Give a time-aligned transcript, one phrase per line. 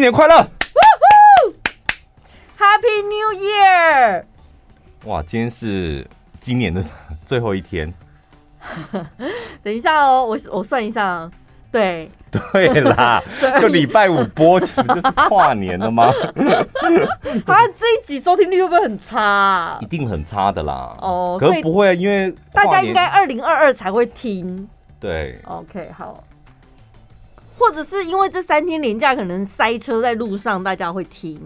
[0.00, 0.34] 新年快乐
[2.58, 4.24] ！Happy New Year！
[5.04, 6.06] 哇，今天是
[6.40, 6.82] 今年的
[7.26, 7.92] 最后一天。
[9.62, 11.30] 等一下哦，我我算一下。
[11.70, 13.22] 对对啦，
[13.60, 16.10] 就礼拜五播，其实就是跨年了吗？
[17.44, 19.78] 他 这一集收听率会不会很差啊？
[19.82, 20.96] 一定很差的啦。
[21.02, 24.66] 哦，可是不会，因为大家应该二零二二才会听。
[24.98, 26.24] 对，OK，好。
[27.60, 31.38] 或者是因为这三天连假可能塞车在路上，大家会听。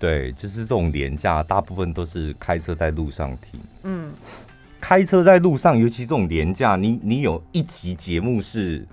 [0.00, 3.60] 对，就是这种连假，大部分都是开车在路上听。
[3.84, 4.12] 嗯，
[4.80, 8.84] 开车在路上，尤其这种连假，你你有一集节目是。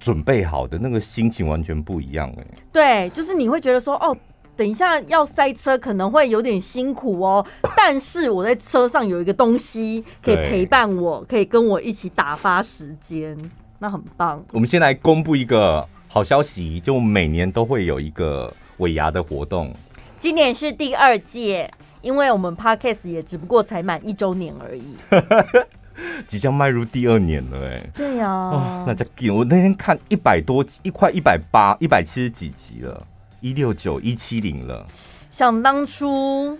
[0.00, 4.14] 准备好的那个心情完全不一样哎，对，就是你会觉得说哦，
[4.54, 13.34] 等一下要塞车可能会有点辛苦哦， 但是我在车上有一个东西可以陪伴我，可以跟我一起打发时间，
[13.78, 14.44] 那很棒。
[14.52, 19.74] 我们先来公布一个好消息，就每年都会有一个尾牙的活动，
[20.18, 24.96] 今年是第二届，因为我们 Podcast 也只不过才满一周年而已。
[26.26, 33.06] 即将迈入第二年了，哎，对呀、哦，那在我那天看一百多一块一百八一百七十几集了，
[33.40, 34.84] 一六九一七零了。
[35.30, 36.58] 想当初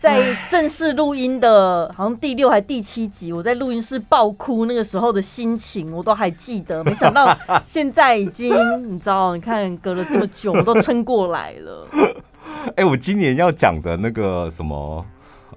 [0.00, 6.82] 在正式录音的，好像第六还第七集，我在录音室爆哭，那个时候的心情我都还记得。
[6.82, 8.50] 没想到现在已经，
[8.90, 11.86] 你知道，你看隔了这么久，我都撑过来了。
[12.76, 15.04] 哎、欸，我今年要讲的那个什么？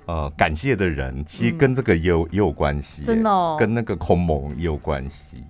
[0.06, 5.42] 呃，感谢的人其实跟这个也有、嗯、也有关系，真的、哦，跟那个空蒙也有关系。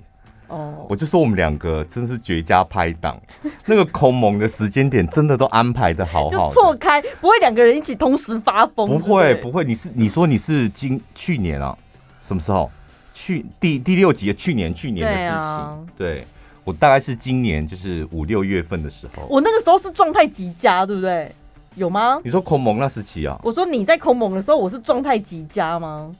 [0.53, 3.19] 哦，我就说我们两个真是绝佳拍档，
[3.65, 8.87] 那个空蒙的时间点真的都安排的好好，就错开，不会两个人一起同时发疯。
[8.87, 11.75] 不会，不会，你是你说你是今去年啊？
[12.21, 12.69] 什么时候？
[13.15, 15.29] 去第第六集的去年去年的事情。
[15.29, 16.27] 对，啊、对，
[16.63, 21.31] 我大概是今年就是五六月份的时候，我那个时候是状态极佳，对不对？
[21.75, 22.19] 有吗？
[22.23, 23.39] 你说空蒙那时期啊？
[23.43, 26.11] 我说你在空蒙的时候，我是状态极佳吗？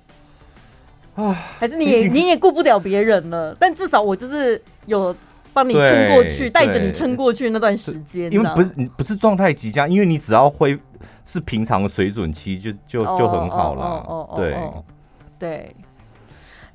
[1.16, 3.56] 啊，还是你也你也顾不了别人了？
[3.60, 5.16] 但至少我就是有
[5.54, 8.32] 帮你撑过去，带着你撑过去那段时间。
[8.32, 10.78] 因为不是你不是状态极佳，因为你只要恢
[11.26, 13.84] 是平常的水准期就就就很好了。
[13.84, 14.58] 哦哦，对
[15.38, 15.76] 对。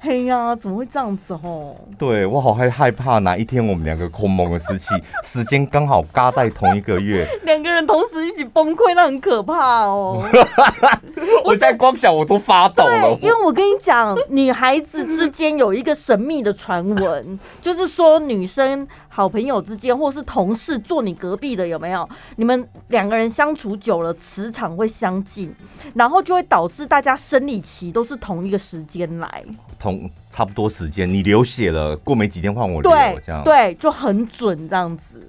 [0.00, 1.74] 嘿呀，怎么会这样子哦？
[1.98, 4.94] 对，我好害害怕，哪一天我们两个空蒙的时期，
[5.24, 10.22] 时间刚好嘎在同一个月，两个人同时一起崩溃，那很可怕哦。
[11.44, 13.18] 我现在光想我都发抖了。
[13.20, 18.86] 因为我跟你讲，女孩子之间有一个神秘的传闻， 就是说女生。
[19.10, 22.08] 好朋友之间，或是同事坐你隔壁的，有没有？
[22.36, 25.52] 你们两个人相处久了，磁场会相近，
[25.92, 29.44] 然后就会导致大家生理期都是同一个时间来，
[29.78, 31.08] 同差不多时间。
[31.08, 35.28] 你流血了，过没几天换我流，对，这样对，就很准这样子。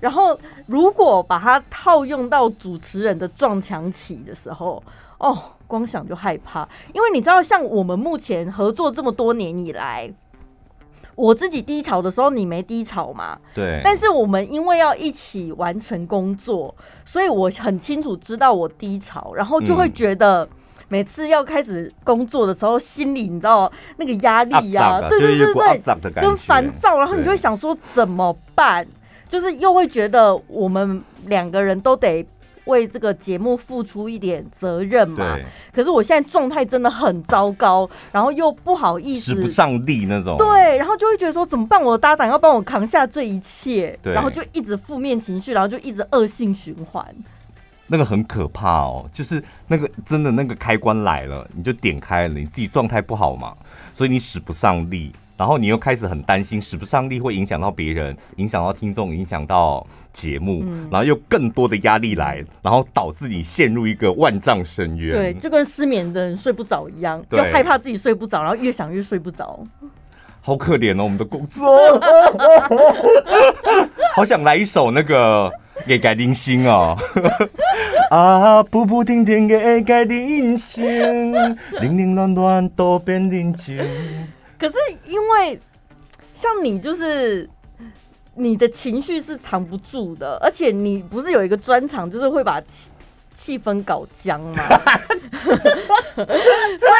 [0.00, 4.82] 然后如果把它套用到主持人的撞墙期的时候，
[5.18, 10.12] 哦，光想就害怕，因为你知道，像我们目前合作这么多年以来。
[11.14, 13.38] 我自己低潮的时候，你没低潮嘛？
[13.54, 13.80] 对。
[13.82, 16.74] 但是我们因为要一起完成工作，
[17.06, 20.46] 所以我很清楚知道我低潮，然后就会觉得
[20.88, 28.86] 每次要开始工作的时候，心里你知道那个压力呀、啊，对对对对，跟烦躁，然后你就会想说怎么办？
[29.28, 32.26] 就是又会觉得我们两个人都得。
[32.66, 35.38] 为这个节目付出一点责任嘛？
[35.72, 40.36] 可是我现在状态真的很糟糕，然后又不好意思，使不上力那种。
[40.36, 41.80] 对，然后就会觉得说怎么办？
[41.80, 47.06] 我的搭档要帮我扛下这一切，然后就一直负面情绪，然后就一直恶性循环。
[47.86, 53.54] 那个很可怕哦，就是那个真的那个开关来了，你就点开了，你自己状态不好嘛，
[53.92, 55.12] 所以你使不上力。
[55.38, 65.14] 然后你又开始很担心，使不上力会影响到别人，影响到听众，影响到节目，嗯，然后又更多的压力来，然后导致你陷入一个万丈深渊。
[65.14, 69.62] 对，就跟失眠的人睡不着一样，又害怕自己睡不着，然后越想越睡不着。
[70.40, 71.68] 好可怜哦，我们的工作。
[74.16, 75.50] 好想来一首那个
[75.86, 76.96] 《给改零星》哦。
[78.10, 81.32] 啊，步步停停的改人生，
[81.80, 83.76] 零零乱乱都变宁静。
[84.58, 84.74] 可是
[85.08, 85.60] 因为
[86.32, 87.48] 像你，就是
[88.34, 92.90] 你的情绪是藏不住的，而且你不是有一个专长，就是会把气
[93.34, 94.62] 气氛搞僵吗？
[96.16, 96.24] 所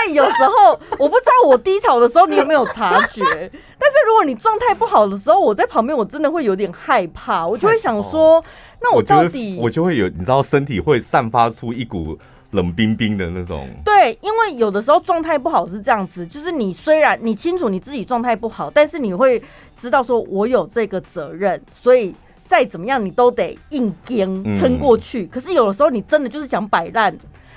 [0.08, 3.50] 以有时候我不知道我低潮的时候你有没有察觉，
[3.86, 8.42] 但是如果你状态不好的时候，我在旁边我真的会有点害怕，我就会想说，
[8.80, 12.18] 那我到底我就会有，你知道，身体会散发出一股。
[12.52, 19.42] 冷冰冰的那种，对，因为有的时候状态不好是这样子，就是你虽然你清楚你自己状态不好，但是你会
[19.76, 22.14] 知道说我有这个责任，所以
[22.46, 25.24] 再怎么样你都得硬撑撑过去。
[25.24, 27.14] 嗯、可是有的时候你真的就是想摆烂，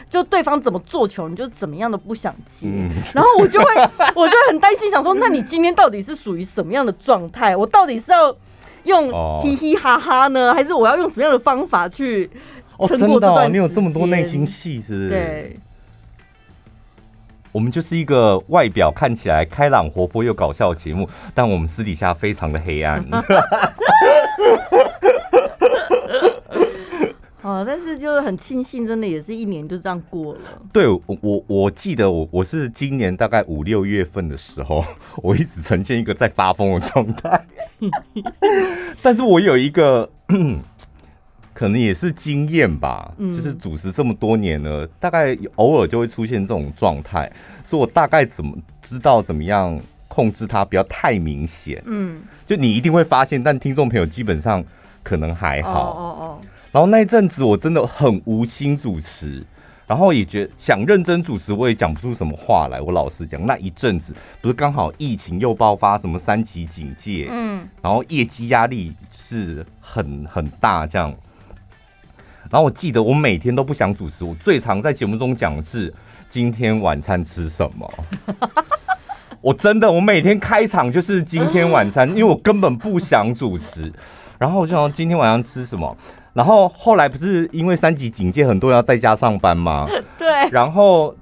[0.10, 2.68] 就对方怎么做球，你就怎么样都不想接。
[2.68, 3.66] 嗯、然后我就会，
[4.16, 7.56] 我就很担心，想说，那你今天到底是属于什么样的状态？
[7.56, 8.36] 我到底是要
[8.86, 9.12] 用
[9.42, 12.30] 嘻嘻哈哈呢，还是我要用什么样的方法去
[12.88, 15.10] 撑过这段你有这么多内心戏，是不是？
[15.10, 15.60] 对。
[17.52, 23.04] 我们就是一个外表看起来开朗活泼又搞笑的节目，但我们私底下非常的黑暗。
[27.42, 30.40] 哦，但是就是很庆幸，真的也是一年就这样过了。
[30.74, 34.84] 对，我我我记得我我是今年大概五六月份的时候，
[35.24, 37.46] 我一直呈现一个在发疯的状态，
[39.02, 40.10] 但是我有一个。
[41.52, 47.30] 可能也是经验吧，就是主持这么多年了，嗯、大概偶尔就会出现这种状态，
[47.66, 49.78] 所以我大概怎么知道怎么样
[50.08, 51.84] 控制它，不要太明显。
[51.86, 54.64] 嗯，就你一定会发现，但听众朋友基本上
[55.04, 55.92] 可能还好。
[55.92, 56.40] 哦哦哦。
[56.72, 59.44] 然后那一阵子我真的很无心主持，
[59.88, 62.80] 然后也觉得想认真主持，我也讲不出什么话来。
[62.80, 71.12] 我老实讲，那一阵子不是刚好疫情又爆发，什么三级警戒，嗯，然后业绩压力是很很大，这样。
[72.52, 75.94] 然后我记得我每天都不想主持，我最常在节目中讲的是
[76.30, 77.92] 今天晚餐吃什么。
[79.42, 83.92] 我真的，我每天开场就是今天晚餐，因为我根本不想主持。
[84.38, 85.96] 然后我就想今天晚上吃什么。
[86.34, 89.88] 然后后来不是因为三级警戒，很多人要在家上班吗？
[90.18, 90.28] 对。
[90.52, 91.16] 然后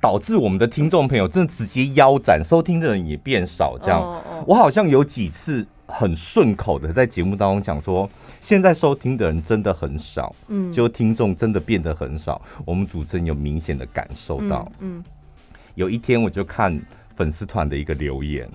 [0.00, 3.78] 导致我们的听众朋友真的直接腰斩，收听的人也变少。
[3.78, 5.66] 这样，我好像有几次。
[5.92, 8.08] 很顺口的在节目当中讲说，
[8.38, 12.40] 现在收听的人真的很少，嗯，就听众真的变得很少。
[12.64, 15.02] 我们主持人有明显的感受到，嗯，
[15.74, 16.80] 有一天我就看
[17.16, 18.48] 粉丝团的一个留言，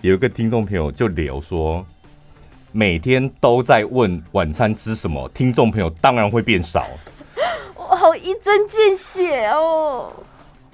[0.00, 1.86] 有一个听众朋友就留说，
[2.76, 6.88] 每天都在问晚餐吃什么，听众朋友当然会变少。
[7.76, 10.12] 我好一针见血哦。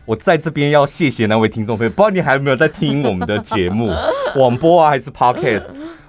[0.07, 3.93] 我在这边要谢谢那位听众朋友，不知道你还有没有在听我们的节目，
[4.33, 5.67] 广播啊还是 Podcast？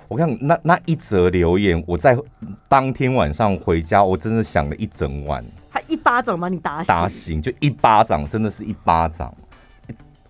[0.08, 2.18] 我看那那一则留言，我在
[2.70, 5.44] 当天晚上回家，我真的想了一整晚。
[5.74, 9.34] 他一巴掌把你打醒，打醒就一巴掌，真的是一巴掌。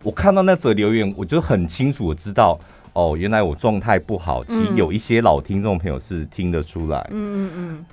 [0.01, 2.59] 我看到那则留言，我就很清楚我知道，
[2.93, 4.43] 哦，原来我状态不好。
[4.43, 6.99] 其实有一些老听众朋友是听得出来。
[7.11, 7.85] 嗯嗯嗯。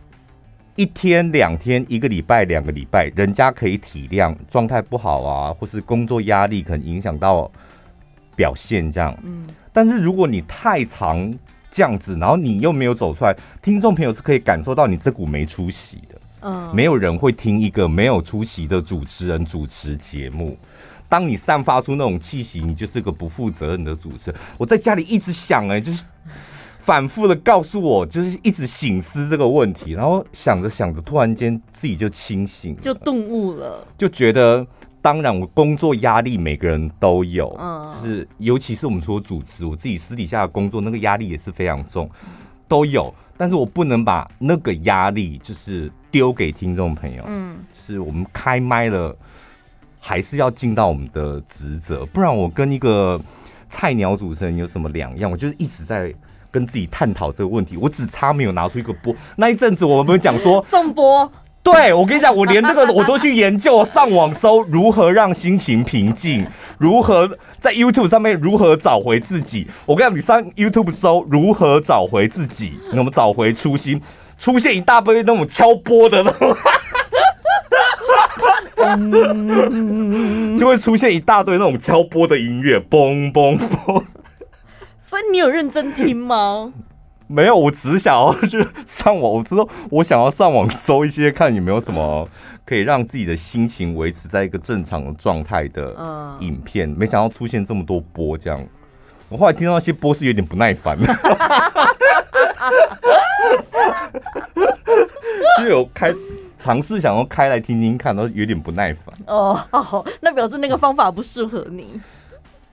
[0.75, 7.51] 一天、两天、一个礼拜、两个礼拜，人家可以体谅状态不好啊，或是工作压力可能影响到
[8.37, 9.17] 表现这样。
[9.25, 11.37] 嗯，但是如果你太长
[11.69, 16.21] 这样子，然后你又没有走出来，听众朋友是可以感受到你这股没出息的。
[16.43, 20.57] 嗯，没有人会听一个没有出息的主持人主持节目。
[21.09, 24.41] 当你散发出那种气息，你就是个不负责任的主持人。
[24.59, 26.05] 我在家里一直想，哎，就是。
[26.79, 34.67] 反复的告诉我，就是一直醒思这个问题，然后想着想着，突然间自己就清醒，就顿悟了，就觉得，
[35.03, 42.11] 当然我工作压力每个人都有，嗯，就是尤其是我们说主持，我自己私底下的工作那个压力也是非常重，
[42.67, 49.15] 都有，但是我不能把那个压力就是丢给听众朋友，嗯，就是我们开麦了，
[50.01, 53.21] 还是要尽到我们的职责，不然我跟一个
[53.69, 55.31] 菜鸟主持人有什么两样？
[55.31, 56.15] 我就是一直在。
[56.51, 59.15] 跟自己探讨这个问题，我只差没有拿出一个波。
[59.37, 61.31] 那一阵子，我们不是讲说送波。
[61.63, 66.47] 对，我跟你讲，我连这个我都去研究，上网搜如何让心情平静，
[66.79, 67.29] 如何
[67.61, 69.69] 在 YouTube 上面如何找回自己。
[69.85, 74.01] 我跟你讲，你上 YouTube 搜如何找回自己，那么找回初心，
[74.39, 76.57] 出现一大堆那种敲波的那种，
[80.59, 84.05] 就会出现一大堆那种敲波的音乐，嘣嘣嘣。
[84.99, 86.73] 所以你有认真听吗？
[87.31, 89.35] 没有，我只想要去上网。
[89.35, 92.27] 我知道我想要上网搜一些，看有没有什么
[92.65, 95.95] 可以让自己的心情维持在一个正常的状态的
[96.41, 96.89] 影片。
[96.89, 98.67] 没想到出现这么多波，这样
[99.29, 100.97] 我后来听到那些波是有点不耐烦，
[105.59, 106.11] 就有开
[106.59, 109.15] 尝试想要开来听听看，都有点不耐烦。
[109.27, 112.01] 哦，好，那表示那个方法不适合你。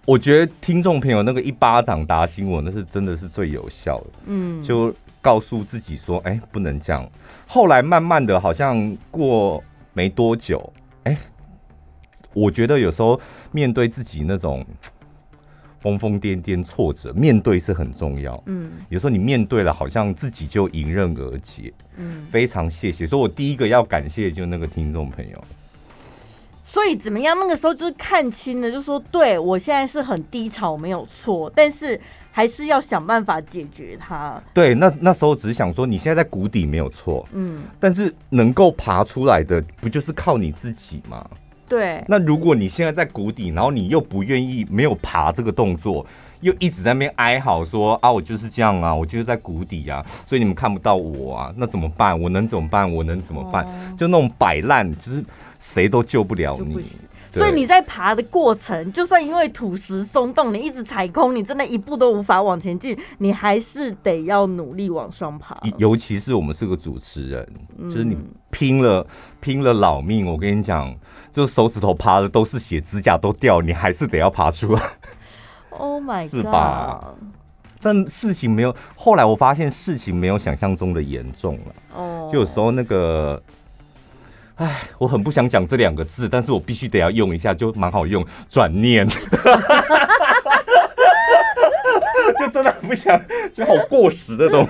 [0.05, 4.07] 我觉得听众朋友那个一巴掌打醒我，那是真的是最有效的。
[4.25, 7.07] 嗯，就告诉自己说，哎、欸，不能这样。
[7.47, 9.63] 后来慢慢的，好像过
[9.93, 10.71] 没多久，
[11.05, 11.17] 哎、欸，
[12.33, 13.19] 我觉得有时候
[13.51, 14.63] 面对自己那种
[15.85, 18.41] 疯疯癫癫挫折，面对是很重要。
[18.47, 21.71] 嗯，有时候你面对了，好像自己就迎刃而解。
[21.97, 23.05] 嗯，非常谢谢。
[23.05, 25.43] 所以我第一个要感谢就那个听众朋友。
[26.63, 27.37] 所以怎么样？
[27.39, 32.01] 那个时候就是看清了，就说对我现在是很低潮，没有错，但是
[32.31, 34.41] 还是要想办法解决它。
[34.55, 41.29] 对，那那时候只是想说，你现在在谷底没有错，嗯，但是能够爬出来的，不就是靠你自己吗？
[41.67, 42.03] 对。
[42.07, 46.05] 那如果你现在在谷底，然后你又不愿意，没有爬这个动作。
[46.41, 52.19] 又一直在那边哀嚎说啊，我就是这样啊，我就是在谷底啊，所以你们看不到我啊，那怎么办？
[52.19, 52.91] 我能怎么办？
[52.93, 53.65] 我能怎么办？
[53.65, 55.23] 哦、就那种摆烂，就是
[55.59, 56.77] 谁都救不了你。
[57.31, 65.57] 所以你在爬的过程，就算因为土石松动，你一直踩空，你真的一步都无法往前进，你还是得要努力往上爬。
[65.77, 68.15] 尤其是我们是个主持人，嗯、就是你
[68.51, 69.05] 拼了
[69.41, 70.95] 拼了老命，我跟你讲，
[71.35, 74.81] 就手指头爬的都是血，指甲都掉，你还是得要爬出来。
[75.71, 77.13] Oh my God，是吧？
[77.81, 81.75] 但事情没有，后来我发现事情没有想象中的严重了。
[81.93, 82.31] 哦，oh.
[82.31, 83.43] 就有时候那个，
[84.55, 89.05] 哎，我很不想讲这两个字，但是我必须得要用一下，就蛮好用，转念。
[92.39, 93.21] 就真的不想，
[93.53, 94.69] 就好过时的东西。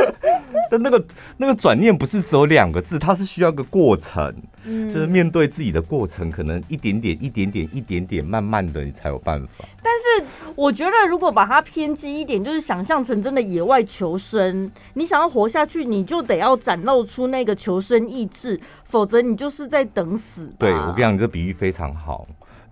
[0.70, 1.04] 但那个
[1.38, 4.34] 那个转念不是只有两个字，它是需要个过程，
[4.68, 9.64] 嗯、就是面对自己的过程，可能一点点、一点点、一点点，慢慢的你才有办法。
[9.82, 20.52] 但是我觉得，如果把它偏激一点，就是想象成真的野外求生，你想要活下去，你就得要展露出那个求生意志，否则你就是在等死。
[20.58, 22.26] 对，我跟你讲，你这比喻非常好，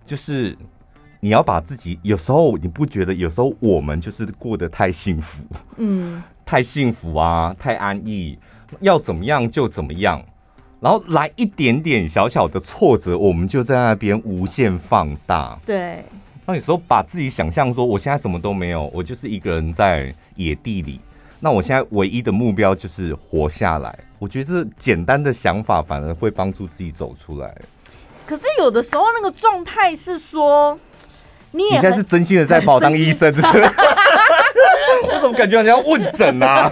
[0.05, 0.55] 就是。
[1.19, 5.43] 你要把自己，有时候你不觉得，有时候我们就是过得太幸福，
[5.77, 8.37] 嗯， 太幸福啊，太安逸，
[8.81, 10.23] 要怎么样就怎么样，
[10.79, 15.57] 然后来一点点小小的挫折，我们就在那边无限放大。
[15.65, 16.03] 对，
[16.45, 20.99] 那有时候把自己想象说，我现在什么都没有，我就是一个人在野地里，
[21.39, 23.97] 那我现在唯一的目标就是活下来。
[24.19, 27.55] 我觉得这简单的想法反而会帮助自己走出来。
[28.25, 30.79] 可是有的时候那个状态是说。
[31.51, 33.33] 你，你现在是真心的在把我当医生？
[33.33, 36.69] 我怎么感觉好像要问诊啊？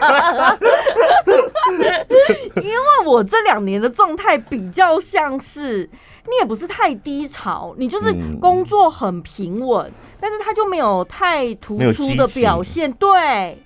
[2.62, 5.90] 因为我这两年的状态比较像是，
[6.26, 13.58] 你也不是太低潮，你就是工作很平稳，嗯、但是他就没有太突出的表现，对。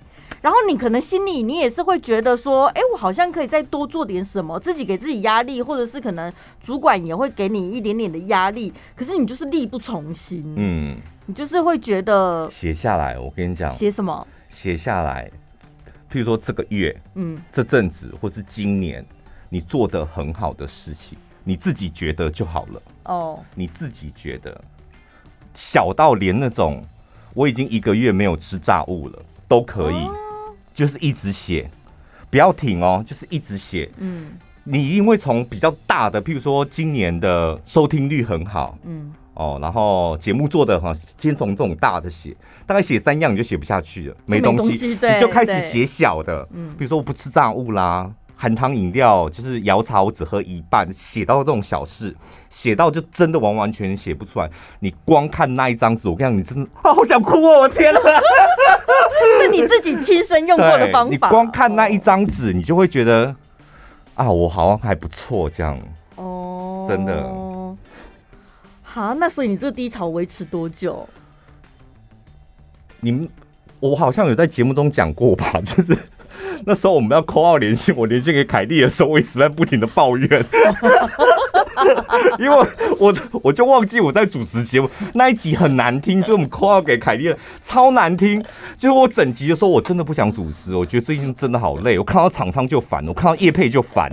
[0.42, 6.32] 然后你可能心里你也是会觉得说，哎，我好像可以再多做点什么，自己给自己压力，或者是可能
[6.64, 14.26] 主管也会给你一点点的压力，可是你就是力不从心，嗯，你就是会觉得写下来，我跟你讲，写什么？
[14.48, 15.30] 写下来，
[16.10, 19.04] 譬如说这个月，嗯，这阵子或是今年
[19.48, 22.82] 你做的很好的事情，你自己觉得就好了。
[23.04, 24.60] 哦，你自己觉得
[25.54, 26.82] 小到连那种
[27.34, 29.94] 我已经一个月没有吃炸物了都可以。
[29.94, 30.14] 哦。
[30.72, 31.68] 就是一直写，
[32.30, 33.90] 不要停哦，就是一直写。
[33.98, 34.32] 嗯，
[34.64, 48.10] 你一定会从比较大的，譬如说今年的收听率很好，嗯，哦，然后节目做的哈，先从这种大的写，大概写三样你就写不下去了，没东西，东西你就开始写小的，嗯，比如说我不吃炸物啦。
[48.36, 50.90] 含糖饮料就是摇茶，我只喝一半。
[50.90, 52.16] 写到这种小事，
[52.48, 54.48] 写到就真的完完全全写不出来。
[54.78, 57.60] 你光看那一张纸，我跟你讲，你真的啊，好想哭哦！
[57.60, 58.00] 我天哪，
[59.42, 61.10] 是你自己亲身用过的方法。
[61.12, 63.36] 你光看那一张纸，你就会觉得
[64.14, 65.78] 啊，我好像还不错这样。
[66.16, 67.49] 哦，真的。
[68.92, 71.08] 好，那所以你这个低潮维持多久？
[72.98, 73.28] 你们，
[73.78, 75.52] 我好像有在节目中讲过吧？
[75.64, 75.96] 就是。
[76.64, 80.28] 那时候我们要 call out 连线，我连线给凯莉的时候，我一直在不停的抱怨，
[82.38, 82.66] 因为
[82.98, 88.42] 我我就忘记我在主持节目那一集很难听，就我们 call 给凯莉的超难听，
[88.76, 94.10] 就是我整集的时候我真的不想主持，我觉得最近真的好累，我看到厂商就烦，我看到叶佩就烦，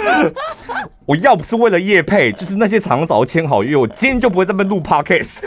[1.06, 5.38] 我要不是为了叶佩，就是那些厂商早就签好约，我今天就不会在那录 podcast。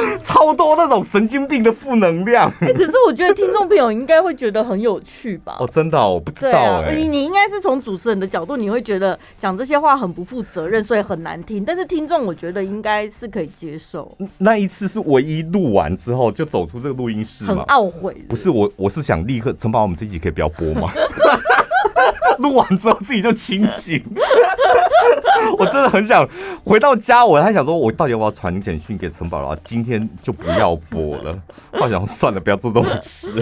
[0.22, 2.50] 超多那种神经病的负能量。
[2.60, 5.56] 哎、欸，可是我觉得听众朋友应该会觉得很有趣吧？
[5.58, 6.94] 哦，真的、哦，我不知道哎、欸。
[6.94, 11.64] 你你应该是从主持人的角度，你会觉得讲这些话很不负责任，所以很难听。
[11.64, 14.16] 但是听众，我觉得应该是可以接受。
[14.38, 18.14] 那一次是唯一录完之后就走出这个录音室很懊悔。
[18.28, 20.90] 不是我，我是想立刻承包我们这集可以不要播吗？
[22.38, 24.02] 录完之后自己就清醒。
[25.58, 26.28] 我真的很想
[26.64, 29.58] 回到家，我还想说，我到底要不要传简讯给陈宝拉？
[29.62, 31.38] 今天就不要播了。
[31.72, 33.32] 我想算了，不要做这种事。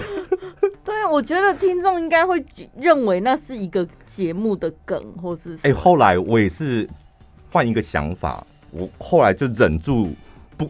[0.84, 2.44] 对，我觉得听众应该会
[2.78, 6.88] 认为那是一个节目的梗，或是哎、欸，后来我也是
[7.50, 10.10] 换一个想法，我后来就忍住
[10.56, 10.68] 不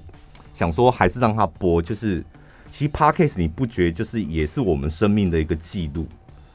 [0.54, 1.82] 想说，还是让他播。
[1.82, 2.22] 就是
[2.70, 6.06] 其实 Podcast 你不觉得就是也是我们生命的一个记录？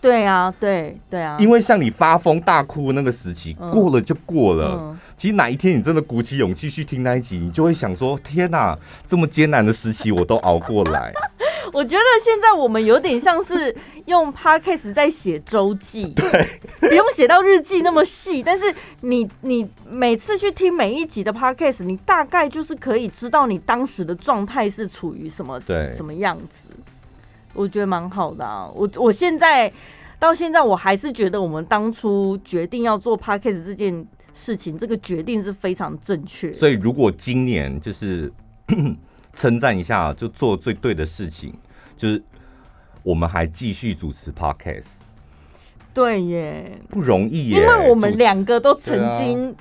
[0.02, 4.78] 对啊，对对啊，因为像你发疯大哭那个时期，嗯、过了就过了。
[4.80, 8.78] 嗯、其实哪一天你真的鼓起勇气去听那一集，你就会想说：天哪，
[9.08, 11.12] 这么艰难的时期我都熬过来。
[11.72, 13.76] 我觉得现在我们有点像是
[14.06, 16.48] 用 Podcast 在写周记，对，
[16.80, 26.69] 不用写到日记那么细，但是你你每次去听每一集的 Podcast，你大概就是可以知道你当时的状态是处于什么对什么样子。
[27.54, 29.72] 我觉得蛮好的啊，我我现在
[30.20, 36.54] 到现在我还是觉得我们当初决定要做 Podcast 这件事情，这个决定是非常正确。
[36.54, 38.32] 所以如果今年就是
[39.36, 41.54] 称赞一下，就做最对的事情，
[41.98, 42.22] 就是
[43.04, 44.96] 我们还继续主持 Podcast。
[45.94, 49.56] 对耶，不容易耶，因为我们两个都曾经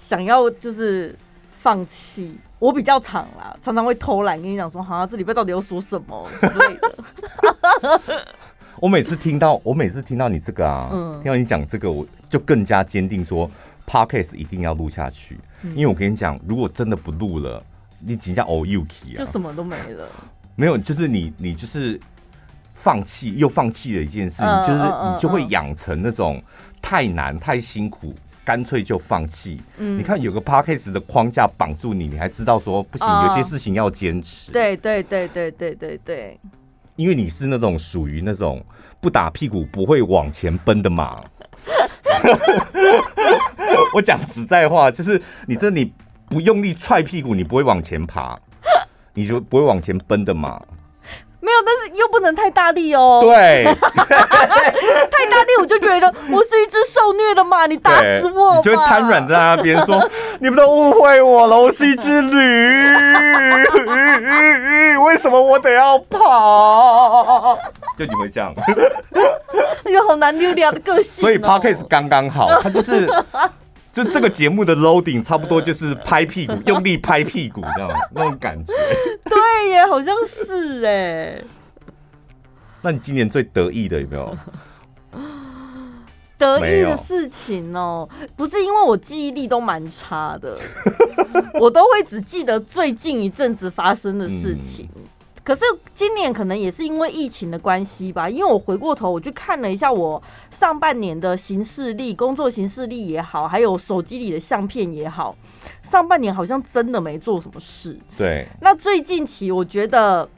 [0.00, 1.14] 想要就是
[1.58, 2.38] 放弃。
[2.60, 8.24] 我比较长啦，常常会偷懒，跟你讲说，好像这礼拜到底要说什么之类的。
[8.78, 13.50] 我每次听到，我每次听到你这个啊，嗯、听到你讲这个，我就更加坚定说
[13.86, 15.38] ，Podcast 一定要录下去。
[15.62, 17.62] 嗯、因为我跟你讲，如果真的不录了，
[17.98, 20.06] 你紧张 all you key 啊，就什么都没了。
[20.54, 21.98] 没有，就是你，你就是
[22.74, 26.42] 放弃又放弃了一件事，嗯、就是你就会养成那种
[26.82, 28.14] 太难、太辛苦。
[28.50, 29.62] 干脆就放弃。
[29.78, 34.50] 嗯，你看有个 p a c k a g e 的框架绑住你，你还知道说不行，哦、有些事情要坚持。
[34.50, 36.40] 对对对对对对对。
[36.96, 38.60] 因为你是那种属于那种
[39.00, 41.22] 不打屁股不会往前奔的马。
[43.94, 45.92] 我讲实在话，就是你这你
[46.28, 48.36] 不用力踹屁股，你不会往前爬，
[49.14, 50.60] 你就不会往前奔的马。
[51.50, 53.20] 没有，但是又不能太大力哦。
[53.22, 58.56] 对， 太大力我就觉得我是一只受虐的马，你打死我！
[58.56, 60.08] 你就会瘫软在那边说
[60.40, 62.36] ：“你们都误会我了，我是一只驴，
[65.04, 67.58] 为什么我得要跑？”
[67.98, 71.20] 就你会这样，哎呦，好难溜掉的个性。
[71.22, 73.10] 所以 Podcast 刚刚好，他就是。
[74.04, 78.72] 就这个节目的 loading 差不多就是拍屁股，用力拍屁股，这样那种感觉。
[79.24, 81.42] 对耶，好像是哎。
[82.82, 84.36] 那你今年最得意的有没有？
[86.38, 90.58] 得意的事情哦，不是因为我记忆力都蛮差的，
[91.60, 94.88] 我都会只记得最近一阵子发生的事情。
[94.96, 95.02] 嗯
[95.50, 105.34] 可是今年可能也是因为疫情的关系吧，因为我回过头我去看了一下我上半年的行事历、工作行事历也好，还有手机里的相片也好，
[105.82, 107.98] 上半年好像真的没做什么事。
[108.16, 108.46] 对。
[108.60, 110.28] 那最近期我觉得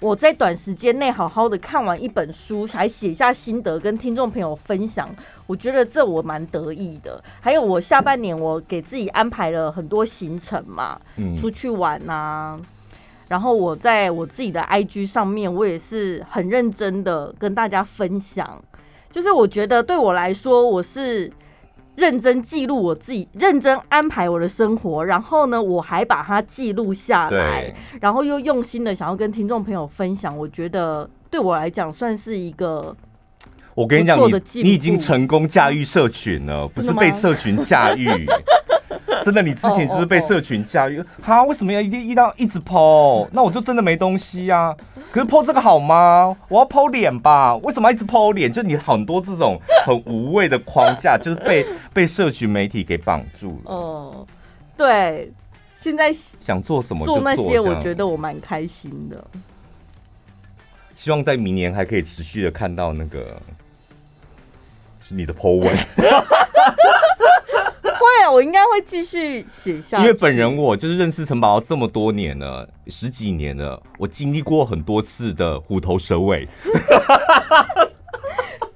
[0.00, 5.08] 我在短时间内好好的看完一本书，还写下心得跟听众朋友分享，
[5.46, 7.24] 我觉得这我蛮得意的。
[7.40, 12.60] 还有我下半年我给自己安排了很多行程嘛，嗯，出去玩啊。
[13.30, 18.60] 然后我在我自己的 IG 上面，我也是很认真的跟大家分享，
[19.08, 21.30] 就是我觉得对我来说，我是
[21.94, 32.96] 认真记录我自己，认真安排我的生活，然后呢，我还把它记录下来，然后又用心的想要跟听众朋友分享，我觉得对我来讲算是一个，
[33.76, 38.26] 我跟你讲，你你已经成功驾驭社群了，不是被社群驾驭。
[39.24, 41.42] 真的，你之前就是被社群驾驭，哈？
[41.44, 43.28] 为什么要一定一到一直 po？
[43.32, 44.76] 那我就真的没东西呀、啊。
[45.12, 46.36] 可是 po 这个好吗？
[46.48, 47.56] 我要 po 脸吧？
[47.56, 48.52] 为什么要一直 po 脸？
[48.52, 53.72] 就你很多这种很无谓的框架，就是被被社群媒体给绑住了。
[53.72, 54.26] 哦，
[54.76, 55.32] 对，
[55.76, 59.24] 现在想做什么就做那些，我觉得我蛮开心的。
[60.94, 63.40] 希望在明年还可以持续的看到那个
[65.00, 65.76] 是你的 po 文。
[68.30, 69.98] 我应该会继续写下。
[69.98, 76.48] 因为本人我就是认识陈宝这么多年了，十几年了，我经历过很多次的虎头蛇尾。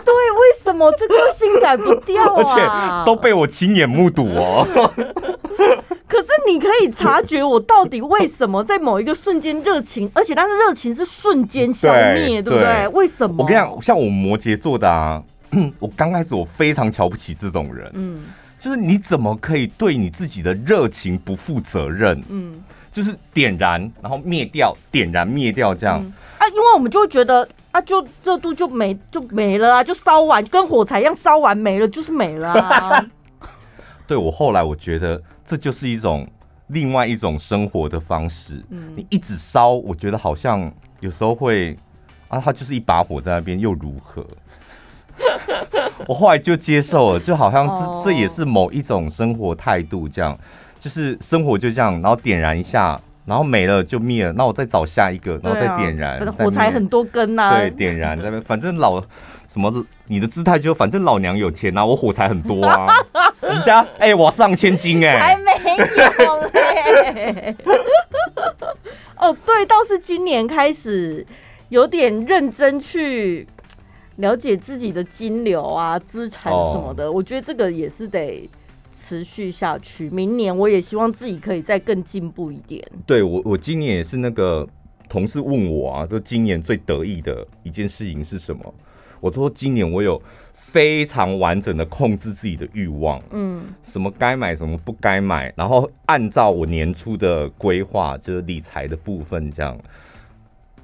[0.04, 2.36] 对，为什么这个性改不掉啊？
[2.36, 4.66] 而且都被我亲眼目睹哦。
[6.06, 12.60] 可是你可以察觉我到底为什么在某一个瞬间热情，而且但是热情是瞬间消灭，对，不对？
[12.60, 13.42] 对，为什么？
[13.42, 15.22] 我跟你讲，像我摩羯座的啊，
[15.80, 18.24] 我刚开始我非常瞧不起这种人，嗯。
[18.64, 22.18] 就是你怎么可以对你自己的热情不负责任？
[22.30, 33.04] 嗯，就是点燃然后灭掉，点燃灭掉这样、嗯、啊，因为我们就会觉得啊，就热度就没就没了啊，就烧完跟火柴一样烧完没了就是没了啊。
[34.08, 36.26] 对，我后来我觉得这就是一种
[36.68, 38.64] 另外一种生活的方式。
[38.70, 41.76] 嗯，你一直烧，我觉得好像有时候会
[42.28, 44.26] 啊，它就是一把火在那边又如何？
[46.06, 50.38] 我后来就接受了，就好像这这也是某一种生活态度，这样
[50.80, 57.58] 就是生活就这样，然后点燃一下，然后没了就灭了，那我再找下一个，然后再点燃，啊、火柴很多根呐、啊。
[57.58, 59.00] 对，点燃在那边，反正老
[59.52, 59.72] 什么，
[60.08, 62.88] 你的姿态就反正老娘有钱啊，我火柴很多啊，
[63.40, 65.52] 人家哎、欸，我上千斤哎、欸，还没
[66.24, 67.54] 有嘞。
[69.16, 71.24] 哦，对，倒是今年开始
[71.70, 73.46] 有点认真去
[74.16, 78.48] 了解自己的金流啊、资产什么的，哦、我觉得这个也是得。
[78.96, 82.80] 持续下去，明年我也希望自己可以再更进步一点。
[83.04, 84.66] 对我，我今年也是那个
[85.08, 88.72] 同事问我啊，说今年最得意的一件事情是什么？
[89.18, 90.22] 我说今年我有
[90.54, 99.76] 非常完整的控制自己的欲望，嗯，什么该买什么不该买，然后按照我年初的规划，就是理财的部分这样。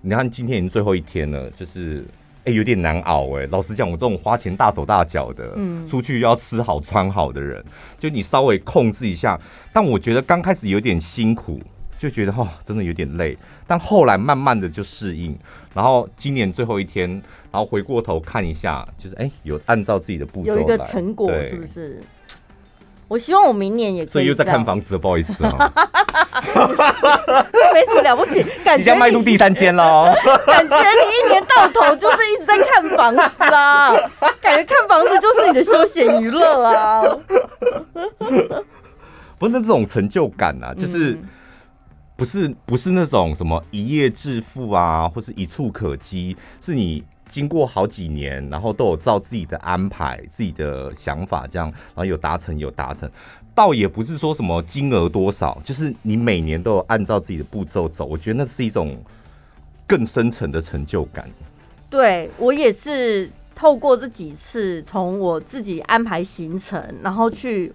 [0.01, 2.05] 你看今天已经最后一天了，就是。
[2.41, 3.47] 哎、欸，有点难熬哎、欸。
[3.49, 7.63] 老实讲，我这种花钱大手大脚的，嗯，出去要吃好穿好的人，
[7.99, 9.39] 就你稍微控制一下。
[9.73, 11.61] 但我觉得刚开始有点辛苦，
[11.99, 13.37] 就觉得哦，真的有点累。
[13.67, 15.37] 但后来慢慢的就适应。
[15.75, 17.09] 然后今年最后一天，
[17.53, 22.03] 然后回过头看一下，就是哎、欸，有按照自己的步骤有一个成果，是不是？
[23.11, 24.13] 我希望我明年也可以。
[24.13, 25.51] 所以又在看房子，不好意思啊。
[27.75, 30.15] 没什么了不起，感觉即将迈入第三间了。
[30.47, 33.21] 感觉你一年到头就是一直在看房子
[33.53, 33.91] 啊，
[34.41, 37.03] 感觉看房子就是你的休闲娱乐啊。
[39.39, 41.19] 不是那种成就感啊，就是
[42.15, 47.03] 不是不是那种什么一夜致富啊，或是一触可及，是你。
[47.31, 53.09] 经过好几年，然后都有照自己的安排、自己的想法这样，然后有达成有达成，
[53.55, 58.99] 倒也不是说什么金额多少，就是你每年都有按照自己的步骤走，我觉得那是一种
[59.87, 61.31] 更深层的成就感。
[61.89, 67.73] 对，我也是透过这几次，从我自己安排行程，然后去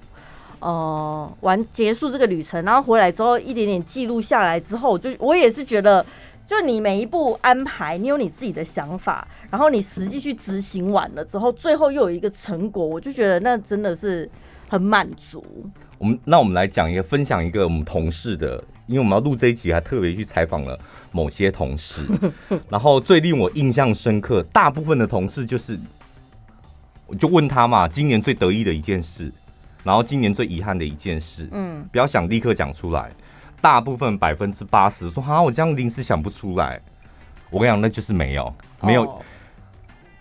[0.59, 6.05] 呃完结束这个旅程，然后回来之后一点点记录下来之后，就我也是觉得。
[6.47, 14.29] 就你每一步安排，你有你自己的想法，然后你实际去执行完了之后，最后又有一个成果，我就觉得那真的是
[14.69, 15.43] 很满足。
[15.97, 20.77] 我们那我们来讲一个，分享一个我们同事的，因为我们要录这一集，还特别去采访了
[21.11, 22.01] 某些同事，
[22.69, 25.79] 然后最令我印象深刻，大部分的同事就是，
[27.07, 29.31] 我就问他嘛，今年最得意的一件事，
[29.83, 33.09] 然后今年最遗憾的一件事，嗯，不要想立刻讲出来。
[33.65, 36.79] 大部分百分之八十说哈，我这样临时想不出来。
[37.49, 39.21] 我跟你讲，那就是没有，没有，oh.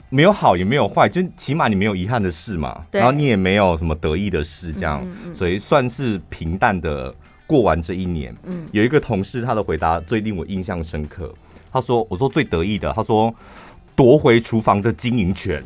[0.08, 2.82] 没有好也没有坏，就起码你没有遗憾的事嘛。
[2.90, 7.14] 然后你也没有什么得意的事，这样，嗯嗯，所以算是平淡的
[7.46, 8.34] 过完这一年。
[8.44, 11.30] 嗯，有一个同事他的回答最令我印象深刻。
[11.70, 13.34] 他说：“我说最得意的，他说
[13.94, 15.62] 夺回厨房的经营权，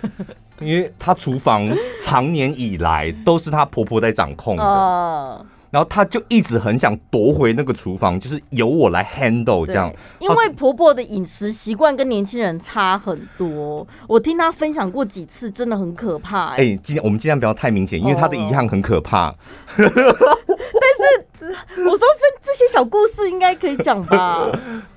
[0.60, 5.46] 因为他厨房常年以来都是他婆婆在掌控的。” oh.
[5.74, 9.92] 然后她就一直很想夺回那个厨房，就是由我来 handle 这样。
[10.20, 16.52] 因为婆婆的饮食习惯跟年轻人差很多，我听她分享过几次，真的很可怕、欸。
[16.52, 19.30] 哎、欸，尽我们尽量不要太明显，因为她的遗憾很可怕。
[19.30, 19.36] 哦、
[19.76, 19.90] 但是
[21.82, 24.48] 我说分这些小故事应该可以讲吧？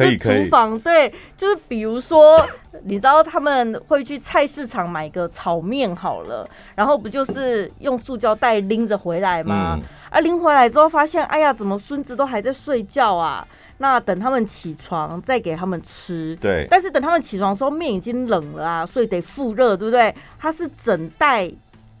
[0.00, 0.44] 可以可以。
[0.44, 2.46] 厨房对，就是比如说，
[2.84, 9.78] 你知道他们会去菜市场买个炒面好了，然后不就是用塑胶袋拎着回来吗？
[9.78, 13.46] 嗯啊，拎回来之后发现，哎呀，怎么孙子都还在睡觉啊？
[13.78, 16.36] 那等他们起床再给他们吃。
[16.40, 16.66] 对。
[16.68, 20.14] 但是等他们起床的时候，面已经冷了啊，所以得复热，对不对？
[20.38, 21.50] 它是整袋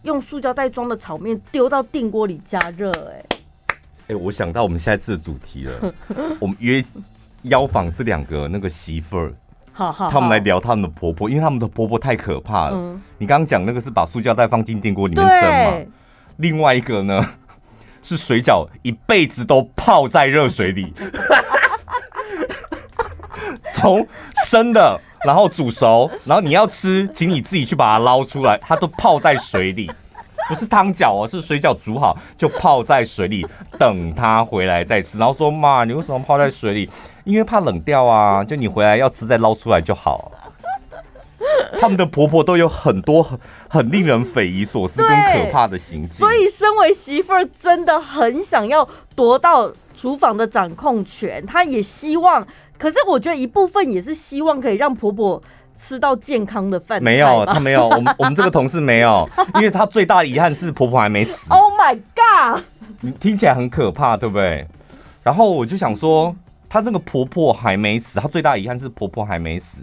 [0.02, 3.24] 用塑胶袋装的炒面丢到电锅里加热，哎。
[4.08, 5.94] 哎，我想到我们下一次的主题了，
[6.40, 6.82] 我们约
[7.42, 9.32] 邀访这两个那个媳妇儿，
[9.72, 12.76] 好好，他们来聊他们的婆婆，因为他们的婆婆太可怕了。
[12.76, 13.00] 嗯。
[13.18, 15.86] 你刚刚讲那个是把塑胶袋放进电锅里面蒸吗？
[16.36, 17.24] 另外一个呢？
[18.02, 20.90] 是水饺一辈子都泡在热水里，
[23.74, 24.06] 从
[24.48, 29.90] 生的，然后煮熟，然后你要吃，请你自己去把它捞出来，它都泡在水里，
[30.48, 33.46] 不是汤饺哦，是水饺煮好就泡在水里，
[33.78, 35.18] 等它回来再吃。
[35.18, 36.88] 然后说妈，你为什么泡在水里？
[37.24, 40.32] 因为怕冷掉啊， 就你回来要吃再捞出来就好。
[41.80, 51.44] 他们的婆婆都有很多很很令人匪夷所思跟可怕的行径，所以身为媳妇儿真的很想要夺到厨房的掌控权。
[51.46, 55.42] 她也希望，可是我觉得一部分也是希望可以让婆婆
[55.78, 57.02] 吃到健康的饭。
[57.02, 61.46] 没有，她没有，我们我们这个同事没有， 因为她最大的遗憾是婆婆还没死。
[61.48, 62.62] Oh my god！
[63.00, 64.66] 你听起来很可怕，对不对？
[65.22, 66.34] 然后我就想说，
[66.70, 69.82] 她这个婆婆还没死，她最大的遗憾是婆婆还没死。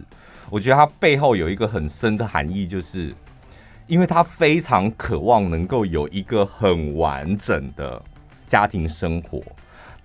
[0.50, 3.14] 我觉得她背后有一个很深的含义，就是
[3.88, 8.02] 因为她非常渴望能够有一个很完整的
[8.48, 9.44] 家庭生活，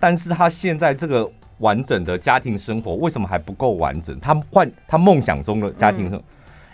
[0.01, 4.19] 但是她现在这个完整的家庭生活为什么还不够完整？
[4.19, 6.25] 她换她梦想中的家庭生活，嗯、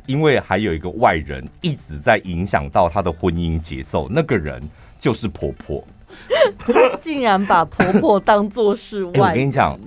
[0.06, 4.62] 因为还有一个外人一直在影响到她的婚姻节奏，那个人
[4.98, 5.82] 就是婆婆。
[6.98, 9.20] 竟然把婆婆当作是外、欸。
[9.20, 9.78] 我跟你讲，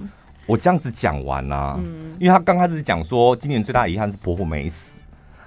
[0.46, 5.00] 我这样子讲完啊，嗯、因为他刚开始讲说今年最大遗憾是婆婆没死，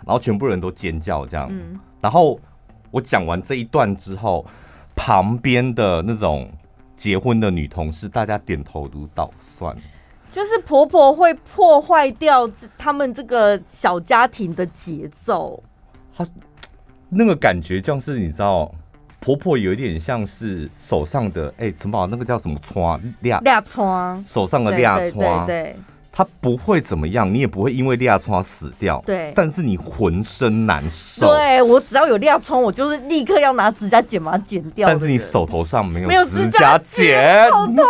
[0.04, 2.38] 然后全部人都尖叫这样，嗯、然后
[2.90, 4.44] 我讲完这一段之后，
[4.96, 6.50] 旁边的那种
[6.96, 9.74] 结婚的女同事，大家点头如捣蒜，
[10.32, 15.62] 就是婆婆会破坏掉他们这个小家庭的节奏，
[16.16, 16.26] 她
[17.08, 18.74] 那个感觉像是你知道。
[19.24, 23.00] 婆婆有一点像是手上的哎，怎么那个叫什么疮？
[23.20, 25.74] 裂裂疮，手上的裂疮，对，
[26.12, 29.32] 它不会怎么样，你也不会因为裂疮死掉，对。
[29.34, 31.26] 但是你浑身难受。
[31.26, 34.86] 对，我只要有裂疮，我就是立刻要拿指甲剪把它剪掉。
[34.86, 37.82] 但是你手头上没有没有指甲剪，好痛苦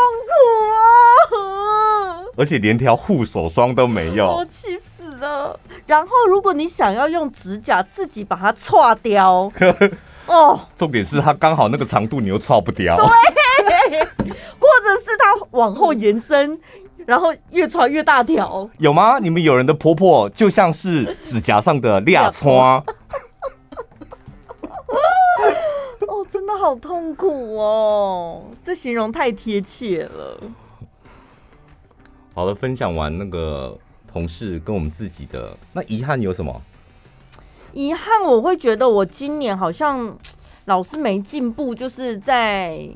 [0.70, 2.22] 啊！
[2.36, 5.58] 而且连条护手霜都没有，我气死了。
[5.84, 9.50] 然后如果你想要用指甲自己把它擦掉。
[10.26, 12.96] 哦，重点是它刚好那个长度，你又超不掉。
[12.96, 13.04] 对，
[14.00, 16.58] 或者是它往后延伸，
[17.06, 18.68] 然后越穿越大条。
[18.78, 19.18] 有吗？
[19.18, 22.82] 你们有人的婆婆就像是指甲上的裂疮。
[26.06, 30.40] 哦，真的好痛苦哦，这形容太贴切了。
[32.34, 33.76] 好了，分享完那个
[34.10, 36.62] 同事跟我们自己的，那遗憾有什么？
[37.74, 40.16] 遗憾，我会觉得我今年好像
[40.66, 42.88] 老是没进步，就是在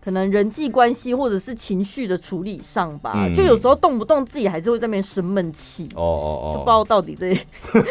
[0.00, 3.12] 可能人际关系或者是情绪的处理上吧。
[3.16, 5.88] 嗯、就有时候动不动自己还是会在那边生闷气。
[5.94, 7.36] 哦哦哦，就不知道到底这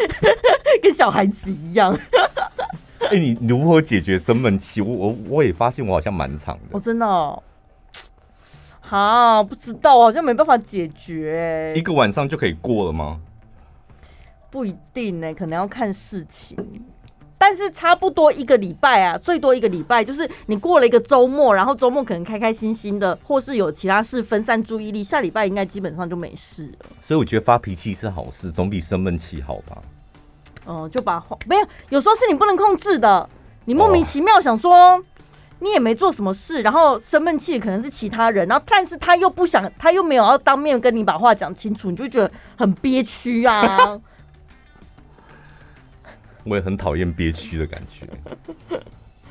[0.82, 1.94] 跟小孩子一样。
[3.02, 4.82] 哎、欸，你如何解决生闷气？
[4.82, 6.62] 我我我也发现我好像蛮长的。
[6.72, 7.44] 我、哦、真的、哦，
[8.80, 11.74] 好不知道，好像没办法解决。
[11.76, 13.20] 一个晚上就可以过了吗？
[14.50, 16.58] 不一定呢、可能要看事情，
[17.38, 26.86] 但是差不多一个礼拜啊，最多一个礼拜，就是你过了一个周末，然后周末可能开开心心的，或是有其他事分散注意力，下礼拜应该基本上就没事了。
[27.08, 29.78] 所以我觉得发脾气是好事，总比生闷气好吧？
[30.66, 33.30] 嗯，就把话没有，有时候是你不能控制的，
[33.66, 35.02] 你莫名其妙想说
[35.60, 44.00] 你也没做什么事，然后生闷气可能是其他人，然后但是他又不想，他又没有要当面跟你把话讲清楚，你就觉得很憋屈啊。
[46.50, 48.08] 我也很讨厌憋屈的感觉，